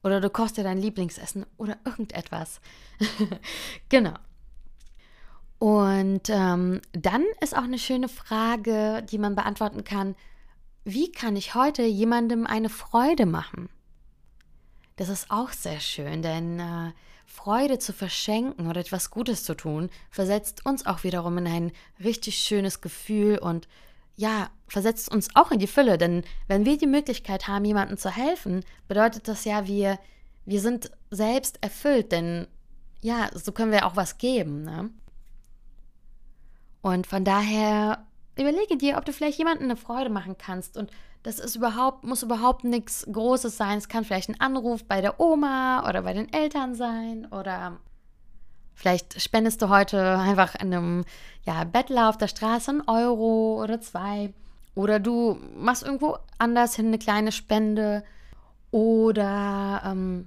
Oder 0.02 0.20
du 0.20 0.30
kochst 0.30 0.56
dir 0.56 0.64
dein 0.64 0.78
Lieblingsessen 0.78 1.46
oder 1.58 1.78
irgendetwas. 1.84 2.60
genau. 3.88 4.14
Und 5.62 6.22
ähm, 6.28 6.80
dann 6.90 7.24
ist 7.40 7.56
auch 7.56 7.62
eine 7.62 7.78
schöne 7.78 8.08
Frage, 8.08 9.04
die 9.08 9.18
man 9.18 9.36
beantworten 9.36 9.84
kann, 9.84 10.16
wie 10.82 11.12
kann 11.12 11.36
ich 11.36 11.54
heute 11.54 11.84
jemandem 11.84 12.48
eine 12.48 12.68
Freude 12.68 13.26
machen? 13.26 13.68
Das 14.96 15.08
ist 15.08 15.30
auch 15.30 15.50
sehr 15.50 15.78
schön, 15.78 16.20
denn 16.20 16.58
äh, 16.58 16.90
Freude 17.26 17.78
zu 17.78 17.92
verschenken 17.92 18.66
oder 18.66 18.80
etwas 18.80 19.12
Gutes 19.12 19.44
zu 19.44 19.54
tun, 19.54 19.88
versetzt 20.10 20.66
uns 20.66 20.84
auch 20.84 21.04
wiederum 21.04 21.38
in 21.38 21.46
ein 21.46 21.72
richtig 22.02 22.38
schönes 22.38 22.80
Gefühl 22.80 23.38
und 23.38 23.68
ja, 24.16 24.50
versetzt 24.66 25.12
uns 25.12 25.28
auch 25.36 25.52
in 25.52 25.60
die 25.60 25.68
Fülle, 25.68 25.96
denn 25.96 26.24
wenn 26.48 26.64
wir 26.64 26.76
die 26.76 26.88
Möglichkeit 26.88 27.46
haben, 27.46 27.64
jemandem 27.64 27.98
zu 27.98 28.10
helfen, 28.10 28.64
bedeutet 28.88 29.28
das 29.28 29.44
ja, 29.44 29.68
wir, 29.68 30.00
wir 30.44 30.60
sind 30.60 30.90
selbst 31.12 31.62
erfüllt, 31.62 32.10
denn 32.10 32.48
ja, 33.00 33.30
so 33.32 33.52
können 33.52 33.70
wir 33.70 33.86
auch 33.86 33.94
was 33.94 34.18
geben. 34.18 34.64
Ne? 34.64 34.90
Und 36.82 37.06
von 37.06 37.24
daher 37.24 38.04
überlege 38.36 38.76
dir, 38.76 38.98
ob 38.98 39.04
du 39.04 39.12
vielleicht 39.12 39.38
jemandem 39.38 39.64
eine 39.64 39.76
Freude 39.76 40.10
machen 40.10 40.36
kannst. 40.36 40.76
Und 40.76 40.90
das 41.22 41.38
ist 41.38 41.54
überhaupt, 41.54 42.04
muss 42.04 42.22
überhaupt 42.22 42.64
nichts 42.64 43.06
Großes 43.10 43.56
sein. 43.56 43.78
Es 43.78 43.88
kann 43.88 44.04
vielleicht 44.04 44.28
ein 44.28 44.40
Anruf 44.40 44.84
bei 44.84 45.00
der 45.00 45.20
Oma 45.20 45.88
oder 45.88 46.02
bei 46.02 46.12
den 46.12 46.32
Eltern 46.32 46.74
sein. 46.74 47.26
Oder 47.30 47.78
vielleicht 48.74 49.22
spendest 49.22 49.62
du 49.62 49.68
heute 49.68 50.18
einfach 50.18 50.56
einem 50.56 51.04
ja, 51.44 51.62
Bettler 51.64 52.08
auf 52.08 52.18
der 52.18 52.28
Straße 52.28 52.72
einen 52.72 52.82
Euro 52.88 53.62
oder 53.62 53.80
zwei. 53.80 54.34
Oder 54.74 54.98
du 54.98 55.38
machst 55.54 55.84
irgendwo 55.84 56.16
anders 56.38 56.74
hin 56.74 56.88
eine 56.88 56.98
kleine 56.98 57.30
Spende. 57.30 58.02
Oder 58.72 59.82
ähm, 59.84 60.26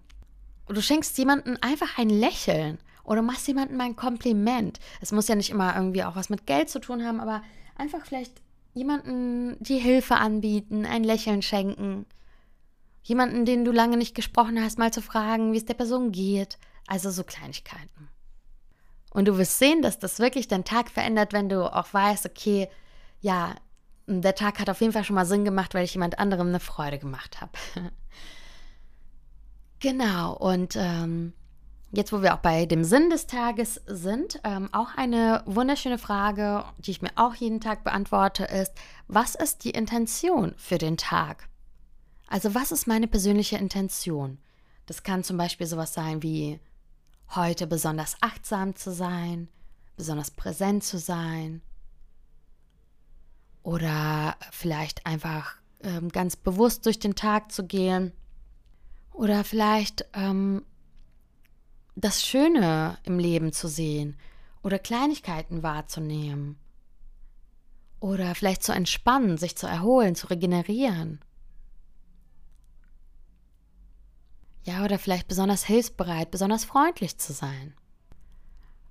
du 0.67 0.81
schenkst 0.81 1.17
jemandem 1.17 1.57
einfach 1.59 1.97
ein 1.97 2.09
Lächeln 2.09 2.77
oder 3.05 3.21
machst 3.21 3.47
jemandem 3.47 3.79
ein 3.81 3.95
Kompliment. 3.95 4.79
Es 5.01 5.11
muss 5.11 5.27
ja 5.27 5.35
nicht 5.35 5.49
immer 5.49 5.75
irgendwie 5.75 6.03
auch 6.03 6.15
was 6.15 6.29
mit 6.29 6.45
Geld 6.45 6.69
zu 6.69 6.79
tun 6.79 7.05
haben, 7.05 7.19
aber 7.19 7.41
einfach 7.75 8.05
vielleicht 8.05 8.41
jemanden 8.73 9.57
die 9.59 9.77
Hilfe 9.77 10.15
anbieten, 10.15 10.85
ein 10.85 11.03
Lächeln 11.03 11.41
schenken. 11.41 12.05
Jemanden, 13.03 13.45
den 13.45 13.63
du 13.63 13.71
lange 13.71 13.97
nicht 13.97 14.15
gesprochen 14.15 14.61
hast, 14.61 14.79
mal 14.79 14.91
zu 14.91 15.01
fragen, 15.01 15.53
wie 15.53 15.57
es 15.57 15.65
der 15.65 15.75
Person 15.75 16.11
geht. 16.11 16.57
Also 16.87 17.09
so 17.09 17.23
Kleinigkeiten. 17.23 18.09
Und 19.11 19.27
du 19.27 19.37
wirst 19.37 19.59
sehen, 19.59 19.81
dass 19.81 19.97
das 19.97 20.19
wirklich 20.19 20.47
deinen 20.47 20.65
Tag 20.65 20.89
verändert, 20.89 21.31
wenn 21.31 21.47
du 21.47 21.73
auch 21.73 21.93
weißt, 21.93 22.25
okay, 22.25 22.67
ja, 23.21 23.55
der 24.07 24.35
Tag 24.35 24.59
hat 24.59 24.69
auf 24.69 24.81
jeden 24.81 24.93
Fall 24.93 25.03
schon 25.03 25.15
mal 25.15 25.25
Sinn 25.25 25.45
gemacht, 25.45 25.73
weil 25.73 25.85
ich 25.85 25.93
jemand 25.93 26.19
anderem 26.19 26.47
eine 26.47 26.59
Freude 26.59 26.99
gemacht 26.99 27.39
habe. 27.41 27.53
genau, 29.79 30.33
und 30.33 30.75
ähm, 30.75 31.33
Jetzt, 31.91 32.11
wo 32.11 32.21
wir 32.21 32.33
auch 32.33 32.39
bei 32.39 32.65
dem 32.65 32.83
Sinn 32.83 33.09
des 33.09 33.27
Tages 33.27 33.81
sind, 33.85 34.41
ähm, 34.43 34.69
auch 34.73 34.95
eine 34.97 35.43
wunderschöne 35.45 35.97
Frage, 35.97 36.65
die 36.79 36.91
ich 36.91 37.01
mir 37.01 37.11
auch 37.15 37.35
jeden 37.35 37.61
Tag 37.61 37.83
beantworte, 37.83 38.43
ist, 38.43 38.73
was 39.07 39.35
ist 39.35 39.63
die 39.63 39.71
Intention 39.71 40.53
für 40.57 40.77
den 40.77 40.97
Tag? 40.97 41.47
Also 42.27 42.53
was 42.55 42.71
ist 42.71 42.87
meine 42.87 43.07
persönliche 43.07 43.57
Intention? 43.57 44.39
Das 44.87 45.03
kann 45.03 45.23
zum 45.23 45.37
Beispiel 45.37 45.67
sowas 45.67 45.93
sein 45.93 46.21
wie 46.21 46.59
heute 47.33 47.65
besonders 47.67 48.17
achtsam 48.21 48.75
zu 48.75 48.91
sein, 48.91 49.47
besonders 49.95 50.31
präsent 50.31 50.83
zu 50.83 50.97
sein 50.97 51.61
oder 53.63 54.35
vielleicht 54.51 55.05
einfach 55.05 55.55
ähm, 55.81 56.09
ganz 56.09 56.35
bewusst 56.35 56.85
durch 56.85 56.99
den 56.99 57.15
Tag 57.15 57.51
zu 57.51 57.65
gehen 57.65 58.11
oder 59.11 59.43
vielleicht 59.43 60.05
ähm, 60.13 60.63
das 61.95 62.25
Schöne 62.25 62.97
im 63.03 63.19
Leben 63.19 63.53
zu 63.53 63.67
sehen 63.67 64.17
oder 64.63 64.79
Kleinigkeiten 64.79 65.63
wahrzunehmen. 65.63 66.57
Oder 67.99 68.35
vielleicht 68.35 68.63
zu 68.63 68.73
entspannen, 68.73 69.37
sich 69.37 69.55
zu 69.55 69.67
erholen, 69.67 70.15
zu 70.15 70.27
regenerieren. 70.27 71.19
Ja, 74.63 74.83
oder 74.83 74.99
vielleicht 74.99 75.27
besonders 75.27 75.63
hilfsbereit, 75.63 76.31
besonders 76.31 76.65
freundlich 76.65 77.17
zu 77.17 77.33
sein. 77.33 77.73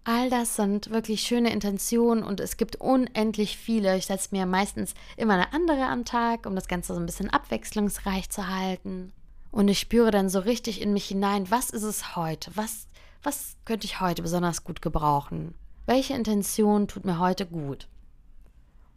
All 0.04 0.30
das 0.30 0.56
sind 0.56 0.90
wirklich 0.90 1.22
schöne 1.22 1.50
Intentionen 1.52 2.22
und 2.22 2.38
es 2.40 2.56
gibt 2.56 2.76
unendlich 2.76 3.56
viele. 3.56 3.96
Ich 3.96 4.06
setze 4.06 4.28
mir 4.32 4.46
meistens 4.46 4.94
immer 5.16 5.34
eine 5.34 5.52
andere 5.52 5.86
am 5.86 6.04
Tag, 6.04 6.46
um 6.46 6.54
das 6.54 6.68
Ganze 6.68 6.94
so 6.94 7.00
ein 7.00 7.06
bisschen 7.06 7.30
abwechslungsreich 7.30 8.30
zu 8.30 8.48
halten. 8.48 9.12
Und 9.50 9.68
ich 9.68 9.80
spüre 9.80 10.10
dann 10.10 10.28
so 10.28 10.40
richtig 10.40 10.80
in 10.80 10.92
mich 10.92 11.06
hinein, 11.06 11.50
was 11.50 11.70
ist 11.70 11.84
es 11.84 12.16
heute? 12.16 12.50
Was 12.54 12.86
was 13.24 13.56
könnte 13.64 13.86
ich 13.86 14.00
heute 14.00 14.22
besonders 14.22 14.64
gut 14.64 14.82
gebrauchen? 14.82 15.54
Welche 15.86 16.14
Intention 16.14 16.88
tut 16.88 17.04
mir 17.04 17.18
heute 17.18 17.46
gut? 17.46 17.88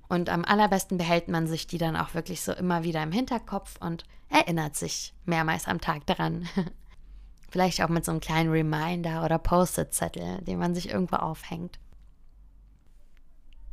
Und 0.09 0.29
am 0.29 0.45
allerbesten 0.45 0.97
behält 0.97 1.27
man 1.27 1.47
sich 1.47 1.67
die 1.67 1.77
dann 1.77 1.95
auch 1.97 2.13
wirklich 2.13 2.41
so 2.41 2.53
immer 2.53 2.83
wieder 2.83 3.03
im 3.03 3.11
Hinterkopf 3.11 3.75
und 3.79 4.05
erinnert 4.29 4.75
sich 4.75 5.13
mehrmals 5.25 5.67
am 5.67 5.81
Tag 5.81 6.05
daran. 6.05 6.47
Vielleicht 7.49 7.81
auch 7.81 7.89
mit 7.89 8.05
so 8.05 8.11
einem 8.11 8.19
kleinen 8.19 8.51
Reminder 8.51 9.23
oder 9.23 9.37
Post-it-Zettel, 9.37 10.41
den 10.41 10.59
man 10.59 10.75
sich 10.75 10.89
irgendwo 10.89 11.17
aufhängt. 11.17 11.79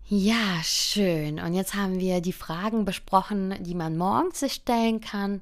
Ja, 0.06 0.60
schön. 0.62 1.40
Und 1.40 1.54
jetzt 1.54 1.74
haben 1.74 1.98
wir 1.98 2.20
die 2.20 2.32
Fragen 2.32 2.84
besprochen, 2.84 3.54
die 3.60 3.74
man 3.74 3.96
morgens 3.96 4.40
sich 4.40 4.54
stellen 4.54 5.00
kann. 5.00 5.40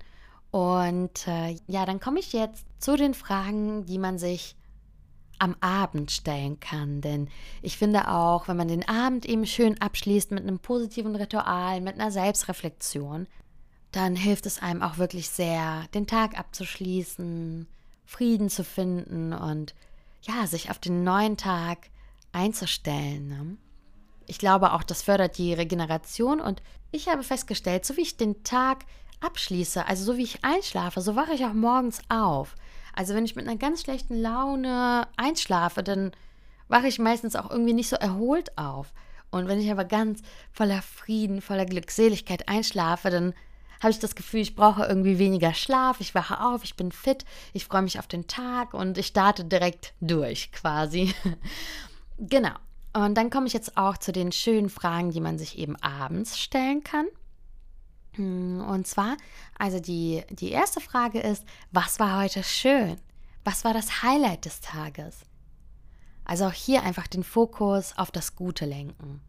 Und 0.50 1.26
äh, 1.26 1.56
ja, 1.66 1.84
dann 1.84 2.00
komme 2.00 2.20
ich 2.20 2.32
jetzt 2.32 2.64
zu 2.78 2.96
den 2.96 3.14
Fragen, 3.14 3.86
die 3.86 3.98
man 3.98 4.18
sich 4.18 4.56
am 5.42 5.56
Abend 5.60 6.12
stellen 6.12 6.60
kann. 6.60 7.00
Denn 7.00 7.28
ich 7.62 7.76
finde 7.76 8.08
auch, 8.08 8.46
wenn 8.46 8.56
man 8.56 8.68
den 8.68 8.88
Abend 8.88 9.26
eben 9.26 9.44
schön 9.44 9.80
abschließt 9.80 10.30
mit 10.30 10.42
einem 10.42 10.60
positiven 10.60 11.16
Ritual, 11.16 11.80
mit 11.80 11.94
einer 11.94 12.12
Selbstreflexion, 12.12 13.26
dann 13.90 14.14
hilft 14.14 14.46
es 14.46 14.62
einem 14.62 14.82
auch 14.82 14.98
wirklich 14.98 15.28
sehr, 15.28 15.84
den 15.94 16.06
Tag 16.06 16.38
abzuschließen, 16.38 17.66
Frieden 18.06 18.48
zu 18.48 18.62
finden 18.62 19.32
und 19.32 19.74
ja, 20.22 20.46
sich 20.46 20.70
auf 20.70 20.78
den 20.78 21.02
neuen 21.02 21.36
Tag 21.36 21.90
einzustellen. 22.30 23.28
Ne? 23.28 23.56
Ich 24.26 24.38
glaube 24.38 24.72
auch, 24.72 24.84
das 24.84 25.02
fördert 25.02 25.38
die 25.38 25.52
Regeneration 25.52 26.40
und 26.40 26.62
ich 26.92 27.08
habe 27.08 27.24
festgestellt, 27.24 27.84
so 27.84 27.96
wie 27.96 28.02
ich 28.02 28.16
den 28.16 28.44
Tag 28.44 28.84
abschließe, 29.20 29.86
also 29.86 30.04
so 30.04 30.16
wie 30.16 30.22
ich 30.22 30.44
einschlafe, 30.44 31.00
so 31.00 31.16
wache 31.16 31.32
ich 31.32 31.44
auch 31.44 31.52
morgens 31.52 32.00
auf. 32.08 32.54
Also 32.94 33.14
wenn 33.14 33.24
ich 33.24 33.36
mit 33.36 33.46
einer 33.46 33.56
ganz 33.56 33.82
schlechten 33.82 34.20
Laune 34.20 35.06
einschlafe, 35.16 35.82
dann 35.82 36.12
wache 36.68 36.88
ich 36.88 36.98
meistens 36.98 37.36
auch 37.36 37.50
irgendwie 37.50 37.72
nicht 37.72 37.88
so 37.88 37.96
erholt 37.96 38.56
auf. 38.58 38.92
Und 39.30 39.48
wenn 39.48 39.60
ich 39.60 39.70
aber 39.70 39.84
ganz 39.84 40.20
voller 40.52 40.82
Frieden, 40.82 41.40
voller 41.40 41.64
Glückseligkeit 41.64 42.48
einschlafe, 42.48 43.10
dann 43.10 43.34
habe 43.82 43.90
ich 43.90 43.98
das 43.98 44.14
Gefühl, 44.14 44.40
ich 44.40 44.54
brauche 44.54 44.84
irgendwie 44.84 45.18
weniger 45.18 45.54
Schlaf, 45.54 46.00
ich 46.00 46.14
wache 46.14 46.40
auf, 46.40 46.62
ich 46.62 46.76
bin 46.76 46.92
fit, 46.92 47.24
ich 47.52 47.64
freue 47.64 47.82
mich 47.82 47.98
auf 47.98 48.06
den 48.06 48.28
Tag 48.28 48.74
und 48.74 48.96
ich 48.96 49.06
starte 49.08 49.44
direkt 49.44 49.92
durch 50.00 50.52
quasi. 50.52 51.14
genau. 52.18 52.54
Und 52.92 53.16
dann 53.16 53.30
komme 53.30 53.46
ich 53.46 53.54
jetzt 53.54 53.76
auch 53.76 53.96
zu 53.96 54.12
den 54.12 54.32
schönen 54.32 54.68
Fragen, 54.68 55.10
die 55.10 55.20
man 55.20 55.38
sich 55.38 55.58
eben 55.58 55.76
abends 55.76 56.38
stellen 56.38 56.84
kann. 56.84 57.06
Hm, 58.14 58.62
und 58.68 58.86
zwar, 58.86 59.16
also 59.58 59.80
die, 59.80 60.22
die 60.30 60.50
erste 60.50 60.80
Frage 60.80 61.20
ist, 61.20 61.44
was 61.70 61.98
war 61.98 62.20
heute 62.20 62.42
schön? 62.42 62.96
Was 63.44 63.64
war 63.64 63.72
das 63.74 64.02
Highlight 64.02 64.44
des 64.44 64.60
Tages? 64.60 65.20
Also 66.24 66.46
auch 66.46 66.52
hier 66.52 66.82
einfach 66.82 67.06
den 67.06 67.24
Fokus 67.24 67.96
auf 67.96 68.10
das 68.10 68.36
Gute 68.36 68.64
lenken. 68.64 69.20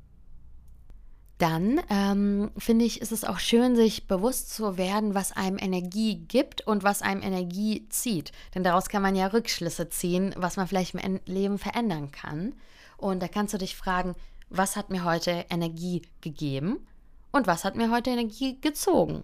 dann 1.39 1.81
ähm, 1.89 2.51
finde 2.57 2.85
ich, 2.85 3.01
ist 3.01 3.11
es 3.11 3.25
auch 3.25 3.39
schön, 3.39 3.75
sich 3.75 4.07
bewusst 4.07 4.53
zu 4.53 4.77
werden, 4.77 5.13
was 5.13 5.33
einem 5.33 5.57
Energie 5.57 6.15
gibt 6.15 6.61
und 6.61 6.83
was 6.83 7.01
einem 7.01 7.21
Energie 7.21 7.89
zieht. 7.89 8.31
Denn 8.55 8.63
daraus 8.63 8.87
kann 8.87 9.01
man 9.01 9.15
ja 9.15 9.27
Rückschlüsse 9.27 9.89
ziehen, 9.89 10.33
was 10.37 10.55
man 10.55 10.67
vielleicht 10.67 10.93
im 10.95 11.19
Leben 11.25 11.57
verändern 11.57 12.11
kann. 12.11 12.55
Und 12.95 13.21
da 13.21 13.27
kannst 13.27 13.53
du 13.53 13.57
dich 13.57 13.75
fragen, 13.75 14.15
was 14.49 14.77
hat 14.77 14.89
mir 14.89 15.03
heute 15.03 15.45
Energie 15.49 16.03
gegeben 16.21 16.87
und 17.33 17.47
was 17.47 17.65
hat 17.65 17.75
mir 17.75 17.91
heute 17.91 18.11
Energie 18.11 18.61
gezogen. 18.61 19.23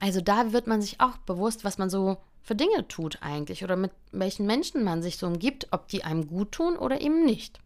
Also 0.00 0.20
da 0.20 0.52
wird 0.52 0.66
man 0.66 0.82
sich 0.82 1.00
auch 1.00 1.16
bewusst, 1.18 1.64
was 1.64 1.78
man 1.78 1.88
so 1.88 2.18
für 2.42 2.54
Dinge 2.54 2.88
tut 2.88 3.18
eigentlich 3.22 3.64
oder 3.64 3.76
mit 3.76 3.92
welchen 4.12 4.44
Menschen 4.44 4.82
man 4.82 5.02
sich 5.02 5.16
so 5.16 5.26
umgibt, 5.26 5.68
ob 5.70 5.88
die 5.88 6.04
einem 6.04 6.26
gut 6.26 6.52
tun 6.52 6.76
oder 6.76 7.00
eben 7.00 7.24
nicht. 7.24 7.60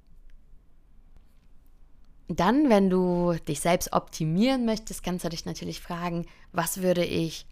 Dann, 2.29 2.69
wenn 2.71 2.91
du 2.91 3.35
dich 3.49 3.61
selbst 3.61 3.93
optimieren 3.93 4.65
möchtest, 4.65 5.03
kannst 5.03 5.25
du 5.25 5.29
dich 5.29 5.45
natürlich 5.45 5.81
fragen, 5.81 6.27
was 6.53 6.83
würde 6.83 7.05
ich 7.05 7.47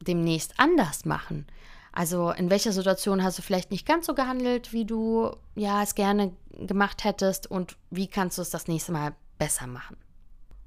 demnächst 0.00 0.54
anders 0.58 1.04
machen? 1.04 1.46
Also 1.92 2.30
in 2.30 2.50
welcher 2.50 2.72
Situation 2.72 3.24
hast 3.24 3.38
du 3.38 3.42
vielleicht 3.42 3.70
nicht 3.70 3.86
ganz 3.86 4.06
so 4.06 4.14
gehandelt, 4.14 4.72
wie 4.72 4.84
du 4.84 5.30
ja 5.56 5.82
es 5.82 5.94
gerne 5.94 6.32
gemacht 6.52 7.04
hättest 7.04 7.50
und 7.50 7.76
wie 7.90 8.06
kannst 8.06 8.38
du 8.38 8.42
es 8.42 8.50
das 8.50 8.68
nächste 8.68 8.92
Mal 8.92 9.14
besser 9.38 9.66
machen? 9.66 9.96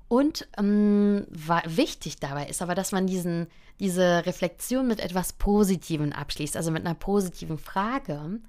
Und 0.07 0.47
ähm, 0.57 1.25
wichtig 1.65 2.19
dabei 2.19 2.47
ist 2.47 2.61
aber, 2.61 2.75
dass 2.75 2.91
man 2.91 3.07
diesen, 3.07 3.47
diese 3.79 4.25
Reflexion 4.25 4.87
mit 4.87 4.99
etwas 4.99 5.33
Positivem 5.33 6.11
abschließt, 6.11 6.55
also 6.55 6.71
mit 6.71 6.85
einer 6.85 6.95
positiven 6.95 7.57
Frage. 7.57 8.39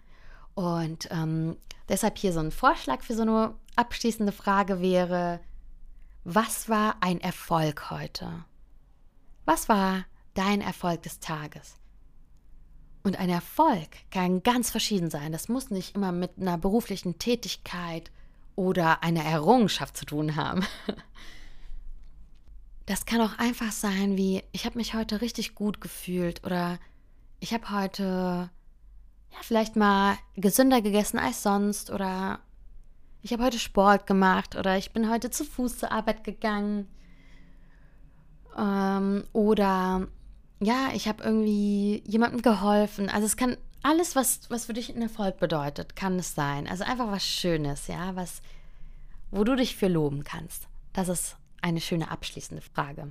Und 0.55 1.09
ähm, 1.11 1.57
deshalb 1.89 2.19
hier 2.19 2.33
so 2.33 2.41
ein 2.41 2.51
Vorschlag 2.51 3.03
für 3.03 3.15
so 3.15 3.23
eine 3.23 3.55
abschließende 3.77 4.33
Frage 4.33 4.81
wäre, 4.81 5.41
was 6.25 6.69
war 6.69 6.97
ein 7.01 7.21
Erfolg 7.21 7.91
heute? 7.91 8.45
Was 9.45 9.69
war 9.69 10.05
dein 10.35 10.61
Erfolg 10.61 11.03
des 11.03 11.21
Tages? 11.21 11.77
Und 13.03 13.19
ein 13.19 13.29
Erfolg 13.29 13.89
kann 14.11 14.43
ganz 14.43 14.71
verschieden 14.71 15.11
sein. 15.11 15.33
Das 15.33 15.49
muss 15.51 15.71
nicht 15.71 15.95
immer 15.95 16.11
mit 16.11 16.39
einer 16.39 16.57
beruflichen 16.57 17.19
Tätigkeit 17.19 18.11
oder 18.57 19.03
einer 19.03 19.23
Errungenschaft 19.23 19.97
zu 19.97 20.07
tun 20.07 20.37
haben. 20.37 20.65
Das 22.87 23.07
kann 23.07 23.21
auch 23.21 23.39
einfach 23.39 23.73
sein 23.73 24.17
wie, 24.17 24.43
ich 24.53 24.67
habe 24.67 24.77
mich 24.77 24.95
heute 24.95 25.21
richtig 25.21 25.55
gut 25.55 25.81
gefühlt 25.81 26.45
oder 26.45 26.79
ich 27.41 27.55
habe 27.55 27.71
heute 27.71 28.51
ja, 29.33 29.39
vielleicht 29.41 29.77
mal 29.77 30.17
gesünder 30.37 30.83
gegessen 30.83 31.19
als 31.19 31.43
sonst 31.43 31.91
oder 31.91 32.41
ich 33.23 33.33
habe 33.33 33.45
heute 33.45 33.59
Sport 33.59 34.07
gemacht 34.07 34.55
oder 34.55 34.77
ich 34.77 34.93
bin 34.93 35.11
heute 35.11 35.31
zu 35.31 35.45
Fuß 35.45 35.79
zur 35.79 35.93
Arbeit 35.93 36.25
gegangen 36.25 36.89
ähm, 38.57 39.25
oder 39.33 40.07
ja, 40.61 40.91
ich 40.95 41.09
habe 41.09 41.25
irgendwie 41.25 42.03
jemandem 42.07 42.43
geholfen. 42.43 43.09
Also 43.09 43.27
es 43.27 43.37
kann 43.37 43.57
alles, 43.83 44.15
was, 44.15 44.51
was 44.51 44.67
für 44.67 44.73
dich 44.73 44.95
ein 44.95 45.03
Erfolg 45.03 45.39
bedeutet, 45.39 45.97
kann 45.97 46.19
es 46.19 46.35
sein. 46.35 46.69
Also 46.69 46.85
einfach 46.85 47.11
was 47.11 47.25
Schönes, 47.25 47.87
ja, 47.87 48.15
was, 48.15 48.41
wo 49.31 49.43
du 49.43 49.57
dich 49.57 49.77
für 49.77 49.89
loben 49.89 50.23
kannst. 50.23 50.69
Das 50.93 51.09
ist 51.09 51.37
eine 51.65 51.81
schöne 51.81 52.11
abschließende 52.11 52.63
Frage. 52.63 53.11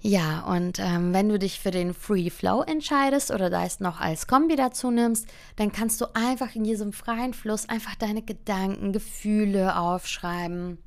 Ja, 0.00 0.40
und 0.40 0.80
ähm, 0.80 1.14
wenn 1.14 1.28
du 1.28 1.38
dich 1.38 1.60
für 1.60 1.70
den 1.70 1.94
Free 1.94 2.28
Flow 2.28 2.62
entscheidest 2.62 3.30
oder 3.30 3.50
da 3.50 3.64
es 3.64 3.78
noch 3.78 4.00
als 4.00 4.26
Kombi 4.26 4.56
dazu 4.56 4.90
nimmst, 4.90 5.28
dann 5.54 5.70
kannst 5.70 6.00
du 6.00 6.06
einfach 6.14 6.56
in 6.56 6.64
diesem 6.64 6.92
freien 6.92 7.32
Fluss 7.32 7.68
einfach 7.68 7.94
deine 7.94 8.22
Gedanken, 8.22 8.92
Gefühle 8.92 9.78
aufschreiben. 9.78 10.78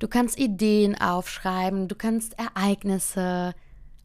Du 0.00 0.08
kannst 0.08 0.36
Ideen 0.36 1.00
aufschreiben, 1.00 1.86
du 1.86 1.94
kannst 1.94 2.36
Ereignisse 2.36 3.54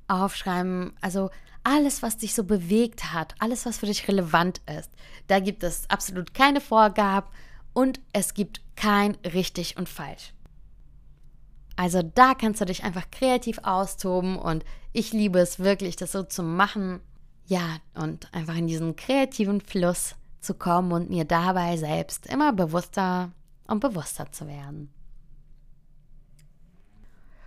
aufschreiben, 0.07 0.93
also 1.01 1.31
alles, 1.63 2.03
was 2.03 2.17
dich 2.17 2.35
so 2.35 2.43
bewegt 2.43 3.11
hat, 3.11 3.33
alles, 3.39 3.65
was 3.65 3.79
für 3.79 3.87
dich 3.87 4.07
relevant 4.07 4.61
ist. 4.77 4.91
Da 5.25 5.39
gibt 5.39 5.63
es 5.63 5.89
absolut 5.89 6.35
keine 6.35 6.61
Vorgaben 6.61 7.27
und 7.73 7.99
es 8.13 8.35
gibt 8.35 8.61
kein 8.75 9.15
richtig 9.25 9.75
und 9.75 9.89
falsch. 9.89 10.33
Also 11.79 12.01
da 12.03 12.33
kannst 12.33 12.59
du 12.59 12.65
dich 12.65 12.83
einfach 12.83 13.09
kreativ 13.09 13.59
austoben 13.63 14.35
und 14.35 14.65
ich 14.91 15.13
liebe 15.13 15.39
es 15.39 15.59
wirklich, 15.59 15.95
das 15.95 16.11
so 16.11 16.23
zu 16.23 16.43
machen. 16.43 16.99
Ja, 17.45 17.77
und 17.93 18.27
einfach 18.33 18.57
in 18.57 18.67
diesen 18.67 18.97
kreativen 18.97 19.61
Fluss 19.61 20.15
zu 20.41 20.55
kommen 20.55 20.91
und 20.91 21.09
mir 21.09 21.23
dabei 21.23 21.77
selbst 21.77 22.27
immer 22.27 22.51
bewusster 22.51 23.31
und 23.65 23.79
bewusster 23.79 24.29
zu 24.29 24.45
werden. 24.45 24.93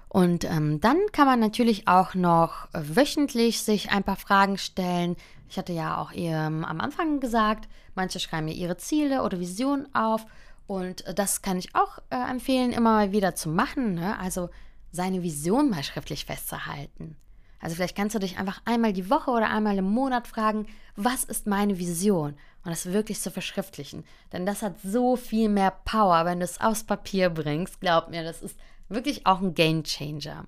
Und 0.09 0.45
ähm, 0.45 0.81
dann 0.81 0.97
kann 1.13 1.27
man 1.27 1.39
natürlich 1.39 1.87
auch 1.87 2.15
noch 2.15 2.69
wöchentlich 2.73 3.61
sich 3.61 3.91
ein 3.91 4.03
paar 4.03 4.17
Fragen 4.17 4.57
stellen. 4.57 5.17
Ich 5.51 5.59
hatte 5.59 5.75
ja 5.75 5.99
auch 5.99 6.11
ähm, 6.15 6.65
am 6.65 6.81
Anfang 6.81 7.21
gesagt, 7.21 7.69
manche 7.95 8.19
schreiben 8.19 8.47
mir 8.47 8.55
ihre 8.55 8.79
Ziele 8.79 9.25
oder 9.25 9.41
Visionen 9.41 9.95
auf 9.95 10.25
und 10.73 11.07
äh, 11.07 11.15
das 11.15 11.43
kann 11.43 11.59
ich 11.59 11.75
auch 11.75 11.99
äh, 12.11 12.17
empfehlen, 12.31 12.73
immer 12.73 12.95
mal 12.95 13.13
wieder 13.13 13.35
zu 13.35 13.49
machen. 13.49 13.95
Ne? 13.95 14.19
Also 14.19 14.49
seine 14.91 15.23
Vision 15.23 15.71
mal 15.71 15.83
schriftlich 15.83 16.25
festzuhalten. 16.25 17.17
Also 17.61 17.77
vielleicht 17.77 17.97
kannst 17.97 18.15
du 18.15 18.19
dich 18.19 18.39
einfach 18.39 18.61
einmal 18.65 18.93
die 18.93 19.09
Woche 19.09 19.31
oder 19.31 19.51
einmal 19.51 19.79
im 19.79 19.85
Monat 19.85 20.27
fragen, 20.27 20.67
was 20.97 21.25
ist 21.25 21.47
meine 21.47 21.79
Vision? 21.79 22.37
Und 22.65 22.71
das 22.71 22.87
wirklich 22.87 23.21
zu 23.21 23.31
verschriftlichen. 23.31 24.05
Denn 24.33 24.47
das 24.47 24.63
hat 24.63 24.81
so 24.83 25.17
viel 25.17 25.49
mehr 25.49 25.71
Power, 25.85 26.25
wenn 26.25 26.41
du 26.41 26.45
es 26.45 26.61
aufs 26.61 26.85
Papier 26.85 27.31
bringst. 27.31 27.81
Glaub 27.81 28.09
mir, 28.09 28.25
das 28.25 28.43
ist 28.43 28.59
wirklich 28.89 29.27
auch 29.27 29.41
ein 29.41 29.55
Game 29.55 29.85
Changer. 29.85 30.47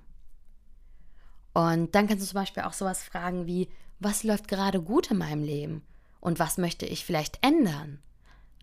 Und 1.53 1.95
dann 1.95 2.07
kannst 2.07 2.23
du 2.23 2.27
zum 2.27 2.41
Beispiel 2.41 2.63
auch 2.63 2.73
sowas 2.73 3.03
fragen 3.03 3.47
wie, 3.47 3.69
was 3.99 4.23
läuft 4.23 4.47
gerade 4.47 4.81
gut 4.81 5.11
in 5.11 5.17
meinem 5.17 5.43
Leben? 5.43 5.83
Und 6.19 6.39
was 6.39 6.57
möchte 6.57 6.85
ich 6.85 7.05
vielleicht 7.05 7.45
ändern? 7.45 7.99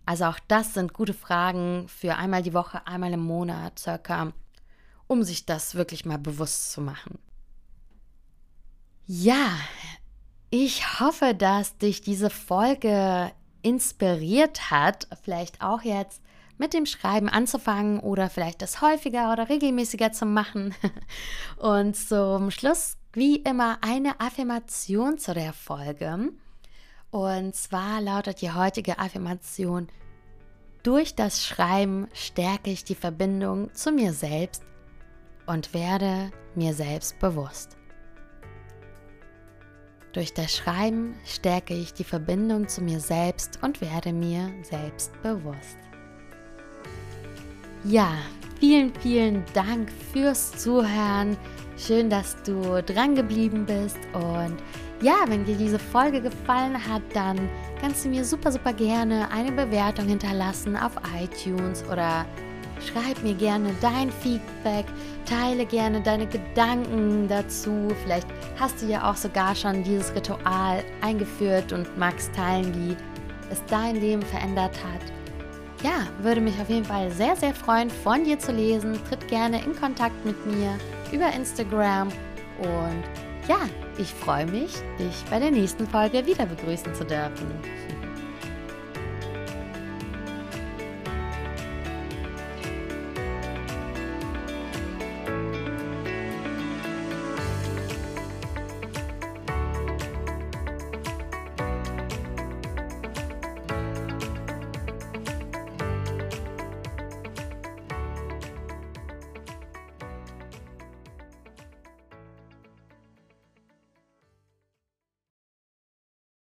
Also 0.04 0.24
auch 0.24 0.38
das 0.48 0.74
sind 0.74 0.92
gute 0.92 1.14
Fragen 1.14 1.86
für 1.88 2.16
einmal 2.16 2.42
die 2.42 2.54
Woche, 2.54 2.86
einmal 2.86 3.12
im 3.12 3.20
Monat 3.20 3.78
circa, 3.78 4.32
um 5.06 5.22
sich 5.22 5.46
das 5.46 5.74
wirklich 5.74 6.04
mal 6.04 6.18
bewusst 6.18 6.72
zu 6.72 6.80
machen. 6.80 7.18
Ja, 9.06 9.50
ich 10.50 11.00
hoffe, 11.00 11.34
dass 11.34 11.78
dich 11.78 12.00
diese 12.00 12.30
Folge 12.30 13.32
inspiriert 13.62 14.70
hat, 14.70 15.06
vielleicht 15.22 15.62
auch 15.62 15.82
jetzt 15.82 16.20
mit 16.58 16.74
dem 16.74 16.86
Schreiben 16.86 17.28
anzufangen 17.28 18.00
oder 18.00 18.30
vielleicht 18.30 18.62
das 18.62 18.80
häufiger 18.80 19.32
oder 19.32 19.48
regelmäßiger 19.48 20.12
zu 20.12 20.26
machen. 20.26 20.74
Und 21.56 21.96
zum 21.96 22.50
Schluss, 22.50 22.96
wie 23.12 23.36
immer, 23.36 23.78
eine 23.80 24.20
Affirmation 24.20 25.18
zu 25.18 25.34
der 25.34 25.52
Folge. 25.52 26.32
Und 27.12 27.54
zwar 27.54 28.00
lautet 28.00 28.40
die 28.40 28.52
heutige 28.52 28.98
Affirmation, 28.98 29.88
durch 30.82 31.14
das 31.14 31.44
Schreiben 31.44 32.08
stärke 32.14 32.70
ich 32.70 32.84
die 32.84 32.94
Verbindung 32.94 33.72
zu 33.74 33.92
mir 33.92 34.14
selbst 34.14 34.64
und 35.46 35.74
werde 35.74 36.32
mir 36.54 36.72
selbst 36.72 37.18
bewusst. 37.20 37.76
Durch 40.14 40.32
das 40.32 40.56
Schreiben 40.56 41.14
stärke 41.26 41.74
ich 41.74 41.92
die 41.92 42.02
Verbindung 42.02 42.66
zu 42.66 42.80
mir 42.80 42.98
selbst 42.98 43.62
und 43.62 43.82
werde 43.82 44.12
mir 44.14 44.50
selbst 44.62 45.12
bewusst. 45.22 45.78
Ja, 47.84 48.14
vielen, 48.58 48.94
vielen 48.94 49.44
Dank 49.52 49.92
fürs 50.12 50.52
Zuhören. 50.52 51.36
Schön, 51.76 52.08
dass 52.08 52.42
du 52.42 52.82
dran 52.82 53.14
geblieben 53.14 53.66
bist 53.66 53.98
und 54.14 54.56
ja, 55.02 55.16
wenn 55.26 55.44
dir 55.44 55.56
diese 55.56 55.78
Folge 55.78 56.20
gefallen 56.20 56.74
hat, 56.74 57.02
dann 57.12 57.48
kannst 57.80 58.04
du 58.04 58.08
mir 58.08 58.24
super, 58.24 58.52
super 58.52 58.72
gerne 58.72 59.28
eine 59.32 59.50
Bewertung 59.50 60.06
hinterlassen 60.06 60.76
auf 60.76 60.92
iTunes 61.20 61.84
oder 61.90 62.24
schreib 62.80 63.20
mir 63.22 63.34
gerne 63.34 63.74
dein 63.80 64.10
Feedback, 64.10 64.86
teile 65.28 65.66
gerne 65.66 66.00
deine 66.00 66.26
Gedanken 66.26 67.26
dazu. 67.28 67.88
Vielleicht 68.04 68.28
hast 68.58 68.80
du 68.80 68.86
ja 68.86 69.10
auch 69.10 69.16
sogar 69.16 69.54
schon 69.54 69.82
dieses 69.82 70.14
Ritual 70.14 70.84
eingeführt 71.00 71.72
und 71.72 71.98
magst 71.98 72.32
teilen, 72.34 72.72
wie 72.74 72.96
es 73.50 73.62
dein 73.66 73.96
Leben 73.96 74.22
verändert 74.22 74.76
hat. 74.84 75.12
Ja, 75.82 76.06
würde 76.22 76.40
mich 76.40 76.54
auf 76.60 76.68
jeden 76.68 76.84
Fall 76.84 77.10
sehr, 77.10 77.34
sehr 77.34 77.52
freuen, 77.52 77.90
von 77.90 78.22
dir 78.22 78.38
zu 78.38 78.52
lesen. 78.52 79.00
Tritt 79.08 79.26
gerne 79.26 79.64
in 79.64 79.74
Kontakt 79.74 80.24
mit 80.24 80.46
mir 80.46 80.78
über 81.10 81.32
Instagram 81.34 82.08
und 82.60 83.31
ja, 83.48 83.58
ich 83.98 84.12
freue 84.12 84.46
mich, 84.46 84.72
dich 84.98 85.24
bei 85.30 85.38
der 85.38 85.50
nächsten 85.50 85.86
Folge 85.86 86.24
wieder 86.26 86.46
begrüßen 86.46 86.94
zu 86.94 87.04
dürfen. 87.04 88.01